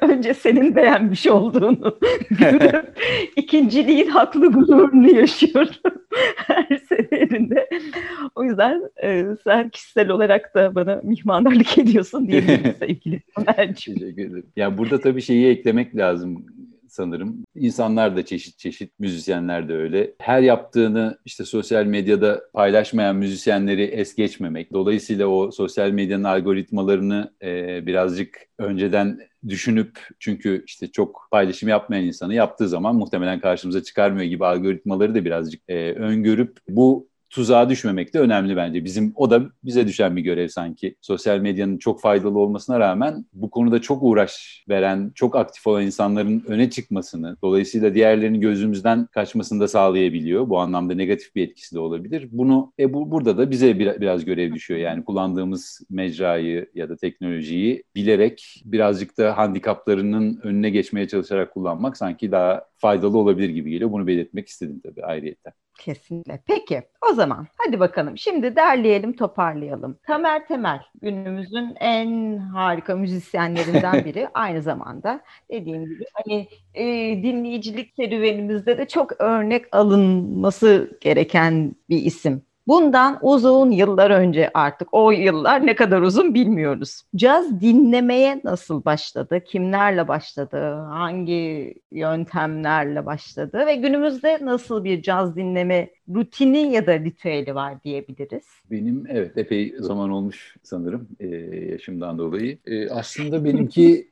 önce 0.00 0.34
senin 0.34 0.76
beğenmiş 0.76 1.26
olduğunu 1.26 1.98
görüp 2.30 2.98
ikinciliğin 3.36 4.06
haklı 4.06 4.52
gururunu 4.52 5.10
yaşıyorum 5.16 5.74
her 6.36 6.76
seferinde. 6.76 7.68
O 8.34 8.44
yüzden 8.44 8.82
e, 9.02 9.24
sen 9.44 9.68
kişisel 9.68 10.08
olarak 10.08 10.54
da 10.54 10.74
bana 10.74 11.00
mihmandarlık 11.02 11.78
ediyorsun 11.78 12.28
diyebilirim 12.28 12.74
sevgili 12.78 13.22
Ömerciğim. 13.38 14.00
Teşekkür 14.00 14.22
ederim. 14.22 14.43
Ya 14.56 14.78
burada 14.78 15.00
tabii 15.00 15.22
şeyi 15.22 15.46
eklemek 15.48 15.96
lazım 15.96 16.46
sanırım. 16.94 17.44
İnsanlar 17.54 18.16
da 18.16 18.24
çeşit 18.24 18.58
çeşit, 18.58 18.98
müzisyenler 18.98 19.68
de 19.68 19.74
öyle. 19.74 20.14
Her 20.18 20.42
yaptığını 20.42 21.18
işte 21.24 21.44
sosyal 21.44 21.84
medyada 21.84 22.42
paylaşmayan 22.52 23.16
müzisyenleri 23.16 23.82
es 23.82 24.14
geçmemek. 24.14 24.72
Dolayısıyla 24.72 25.26
o 25.26 25.50
sosyal 25.50 25.90
medyanın 25.90 26.24
algoritmalarını 26.24 27.32
e, 27.42 27.86
birazcık 27.86 28.38
önceden 28.58 29.18
düşünüp 29.48 29.98
çünkü 30.18 30.64
işte 30.66 30.86
çok 30.86 31.28
paylaşım 31.30 31.68
yapmayan 31.68 32.04
insanı 32.04 32.34
yaptığı 32.34 32.68
zaman 32.68 32.96
muhtemelen 32.96 33.40
karşımıza 33.40 33.82
çıkarmıyor 33.82 34.24
gibi 34.26 34.46
algoritmaları 34.46 35.14
da 35.14 35.24
birazcık 35.24 35.62
e, 35.68 35.92
öngörüp 35.92 36.58
bu 36.68 37.08
tuzağa 37.34 37.68
düşmemek 37.68 38.14
de 38.14 38.18
önemli 38.18 38.56
bence. 38.56 38.84
Bizim 38.84 39.12
o 39.16 39.30
da 39.30 39.42
bize 39.64 39.86
düşen 39.86 40.16
bir 40.16 40.22
görev 40.22 40.48
sanki. 40.48 40.96
Sosyal 41.00 41.38
medyanın 41.38 41.78
çok 41.78 42.00
faydalı 42.00 42.38
olmasına 42.38 42.80
rağmen 42.80 43.26
bu 43.32 43.50
konuda 43.50 43.80
çok 43.80 44.02
uğraş 44.02 44.64
veren, 44.68 45.12
çok 45.14 45.36
aktif 45.36 45.66
olan 45.66 45.82
insanların 45.82 46.44
öne 46.46 46.70
çıkmasını, 46.70 47.36
dolayısıyla 47.42 47.94
diğerlerinin 47.94 48.40
gözümüzden 48.40 49.06
kaçmasını 49.06 49.60
da 49.60 49.68
sağlayabiliyor. 49.68 50.48
Bu 50.48 50.58
anlamda 50.58 50.94
negatif 50.94 51.34
bir 51.34 51.48
etkisi 51.48 51.74
de 51.74 51.80
olabilir. 51.80 52.28
Bunu 52.32 52.72
e, 52.78 52.92
bu, 52.92 53.10
burada 53.10 53.38
da 53.38 53.50
bize 53.50 53.78
bir, 53.78 54.00
biraz 54.00 54.24
görev 54.24 54.54
düşüyor. 54.54 54.80
Yani 54.80 55.04
kullandığımız 55.04 55.80
mecrayı 55.90 56.70
ya 56.74 56.88
da 56.88 56.96
teknolojiyi 56.96 57.82
bilerek 57.94 58.62
birazcık 58.64 59.18
da 59.18 59.36
handikaplarının 59.36 60.40
önüne 60.42 60.70
geçmeye 60.70 61.08
çalışarak 61.08 61.54
kullanmak 61.54 61.96
sanki 61.96 62.32
daha 62.32 62.64
faydalı 62.76 63.18
olabilir 63.18 63.48
gibi 63.48 63.70
geliyor. 63.70 63.92
Bunu 63.92 64.06
belirtmek 64.06 64.48
istedim 64.48 64.80
tabii 64.84 65.04
ayrıyetten. 65.04 65.52
Kesinlikle. 65.78 66.42
Peki 66.46 66.82
o 67.10 67.14
zaman 67.14 67.46
hadi 67.56 67.80
bakalım 67.80 68.18
şimdi 68.18 68.56
derleyelim 68.56 69.16
toparlayalım. 69.16 69.98
Tamer 70.06 70.46
Temel 70.48 70.82
günümüzün 71.02 71.74
en 71.80 72.36
harika 72.36 72.96
müzisyenlerinden 72.96 73.94
biri 74.04 74.28
aynı 74.34 74.62
zamanda 74.62 75.20
dediğim 75.50 75.84
gibi 75.84 76.04
hani 76.12 76.48
e, 76.74 76.84
dinleyicilik 77.22 77.94
serüvenimizde 77.96 78.78
de 78.78 78.88
çok 78.88 79.20
örnek 79.20 79.76
alınması 79.76 80.98
gereken 81.00 81.76
bir 81.90 82.02
isim. 82.02 82.42
Bundan 82.66 83.18
uzun 83.22 83.70
yıllar 83.70 84.10
önce 84.10 84.50
artık 84.54 84.88
o 84.92 85.10
yıllar 85.10 85.66
ne 85.66 85.74
kadar 85.74 86.02
uzun 86.02 86.34
bilmiyoruz. 86.34 87.02
Caz 87.16 87.60
dinlemeye 87.60 88.40
nasıl 88.44 88.84
başladı? 88.84 89.40
Kimlerle 89.44 90.08
başladı? 90.08 90.72
Hangi 90.72 91.74
yöntemlerle 91.92 93.06
başladı? 93.06 93.64
Ve 93.66 93.74
günümüzde 93.74 94.38
nasıl 94.42 94.84
bir 94.84 95.02
caz 95.02 95.36
dinleme 95.36 95.90
rutini 96.14 96.72
ya 96.72 96.86
da 96.86 96.98
ritüeli 96.98 97.54
var 97.54 97.82
diyebiliriz? 97.82 98.44
Benim 98.70 99.04
evet 99.08 99.38
epey 99.38 99.74
zaman 99.78 100.10
olmuş 100.10 100.56
sanırım 100.62 101.08
e, 101.20 101.26
yaşımdan 101.72 102.18
dolayı. 102.18 102.58
E, 102.66 102.90
aslında 102.90 103.44
benimki 103.44 104.10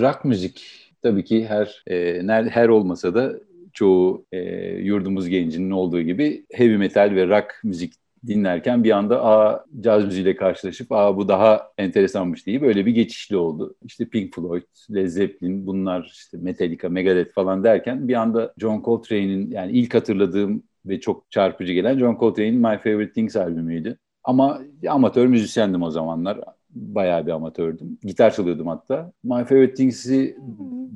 rock 0.00 0.24
müzik 0.24 0.88
tabii 1.02 1.24
ki 1.24 1.46
her 1.46 1.82
e, 1.90 2.22
her 2.50 2.68
olmasa 2.68 3.14
da 3.14 3.32
çoğu 3.72 4.26
e, 4.32 4.38
yurdumuz 4.76 5.28
gencinin 5.28 5.70
olduğu 5.70 6.00
gibi 6.00 6.46
heavy 6.52 6.76
metal 6.76 7.14
ve 7.14 7.28
rock 7.28 7.60
müzik 7.64 7.92
dinlerken 8.26 8.84
bir 8.84 8.90
anda 8.90 9.24
aa 9.24 9.64
caz 9.80 10.04
müziğiyle 10.04 10.36
karşılaşıp 10.36 10.92
aa 10.92 11.16
bu 11.16 11.28
daha 11.28 11.72
enteresanmış 11.78 12.46
diye 12.46 12.62
böyle 12.62 12.86
bir 12.86 12.92
geçişli 12.92 13.36
oldu. 13.36 13.74
İşte 13.84 14.08
Pink 14.08 14.34
Floyd, 14.34 14.62
Led 14.94 15.06
Zeppelin 15.06 15.66
bunlar 15.66 16.10
işte 16.12 16.38
Metallica, 16.38 16.88
Megadeth 16.88 17.34
falan 17.34 17.64
derken 17.64 18.08
bir 18.08 18.14
anda 18.14 18.54
John 18.58 18.82
Coltrane'in 18.82 19.50
yani 19.50 19.72
ilk 19.72 19.94
hatırladığım 19.94 20.62
ve 20.86 21.00
çok 21.00 21.30
çarpıcı 21.30 21.72
gelen 21.72 21.98
John 21.98 22.16
Coltrane'in 22.20 22.54
My 22.54 22.78
Favorite 22.78 23.12
Things 23.12 23.36
albümüydü. 23.36 23.98
Ama 24.24 24.60
amatör 24.88 25.26
müzisyendim 25.26 25.82
o 25.82 25.90
zamanlar 25.90 26.40
bayağı 26.74 27.26
bir 27.26 27.32
amatördüm. 27.32 27.98
Gitar 28.02 28.34
çalıyordum 28.34 28.66
hatta. 28.66 29.12
My 29.24 29.44
Favorite 29.44 29.74
Things'i 29.74 30.36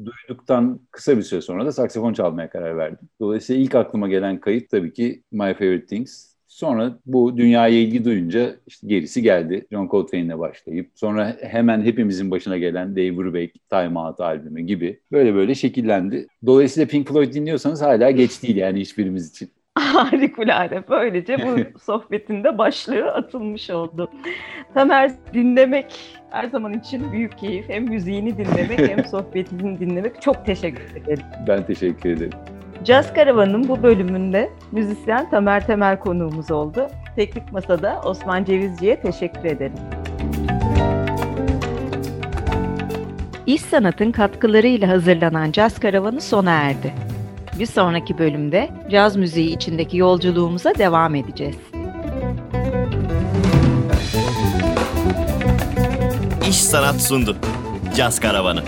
duyduktan 0.05 0.81
kısa 0.91 1.17
bir 1.17 1.23
süre 1.23 1.41
sonra 1.41 1.67
da 1.67 1.73
saksafon 1.73 2.13
çalmaya 2.13 2.51
karar 2.51 2.77
verdim. 2.77 3.09
Dolayısıyla 3.21 3.63
ilk 3.63 3.75
aklıma 3.75 4.09
gelen 4.09 4.41
kayıt 4.41 4.71
tabii 4.71 4.93
ki 4.93 5.23
My 5.33 5.55
Favorite 5.55 5.87
Things. 5.87 6.37
Sonra 6.49 6.99
bu 7.07 7.37
dünyaya 7.37 7.79
ilgi 7.79 8.05
duyunca 8.05 8.57
işte 8.67 8.87
gerisi 8.87 9.23
geldi. 9.23 9.67
John 9.73 9.89
Coltrane'le 9.89 10.39
başlayıp 10.39 10.91
sonra 10.95 11.37
hemen 11.41 11.83
hepimizin 11.83 12.31
başına 12.31 12.59
gelen 12.59 12.97
Dave 12.97 13.17
Brubeck 13.17 13.69
Time 13.71 13.99
Out 13.99 14.21
albümü 14.21 14.61
gibi 14.61 15.01
böyle 15.13 15.35
böyle 15.35 15.55
şekillendi. 15.55 16.27
Dolayısıyla 16.47 16.87
Pink 16.87 17.09
Floyd 17.09 17.35
dinliyorsanız 17.35 17.83
hala 17.83 18.11
geç 18.11 18.43
değil 18.43 18.57
yani 18.57 18.81
hiçbirimiz 18.81 19.31
için. 19.31 19.51
Harikulade. 19.95 20.83
Böylece 20.89 21.39
bu 21.39 21.79
sohbetin 21.83 22.45
de 22.45 22.59
başlığı 22.59 23.13
atılmış 23.13 23.71
oldu. 23.71 24.11
Tamer 24.75 25.11
dinlemek 25.35 26.19
her 26.31 26.45
zaman 26.45 26.73
için 26.73 27.13
büyük 27.13 27.39
keyif. 27.39 27.69
Hem 27.69 27.85
müziğini 27.85 28.39
dinlemek 28.39 28.79
hem 28.91 29.05
sohbetini 29.11 29.81
dinlemek. 29.81 30.23
Çok 30.23 30.47
teşekkür 30.47 30.97
ederim. 30.97 31.25
Ben 31.49 31.67
teşekkür 31.67 32.11
ederim. 32.11 32.33
Caz 32.85 33.15
Karavan'ın 33.15 33.69
bu 33.69 33.83
bölümünde 33.83 34.51
müzisyen 34.73 35.31
Tamer 35.31 35.67
Temel 35.67 35.99
konuğumuz 35.99 36.51
oldu. 36.51 36.89
Teknik 37.17 37.53
Masa'da 37.53 38.01
Osman 38.05 38.45
Cevizci'ye 38.45 39.01
teşekkür 39.01 39.45
ederim. 39.45 39.79
İş 43.47 43.61
Sanat'ın 43.61 44.13
katkılarıyla 44.13 44.89
hazırlanan 44.89 45.53
Caz 45.53 45.81
Karavanı 45.81 46.21
sona 46.21 46.51
erdi. 46.51 47.16
Bir 47.59 47.67
sonraki 47.67 48.19
bölümde 48.19 48.71
caz 48.91 49.17
müziği 49.17 49.57
içindeki 49.57 49.97
yolculuğumuza 49.97 50.75
devam 50.75 51.15
edeceğiz. 51.15 51.57
İş 56.49 56.57
Sanat 56.57 57.03
sundu. 57.03 57.37
Caz 57.97 58.21
Karavanı. 58.21 58.63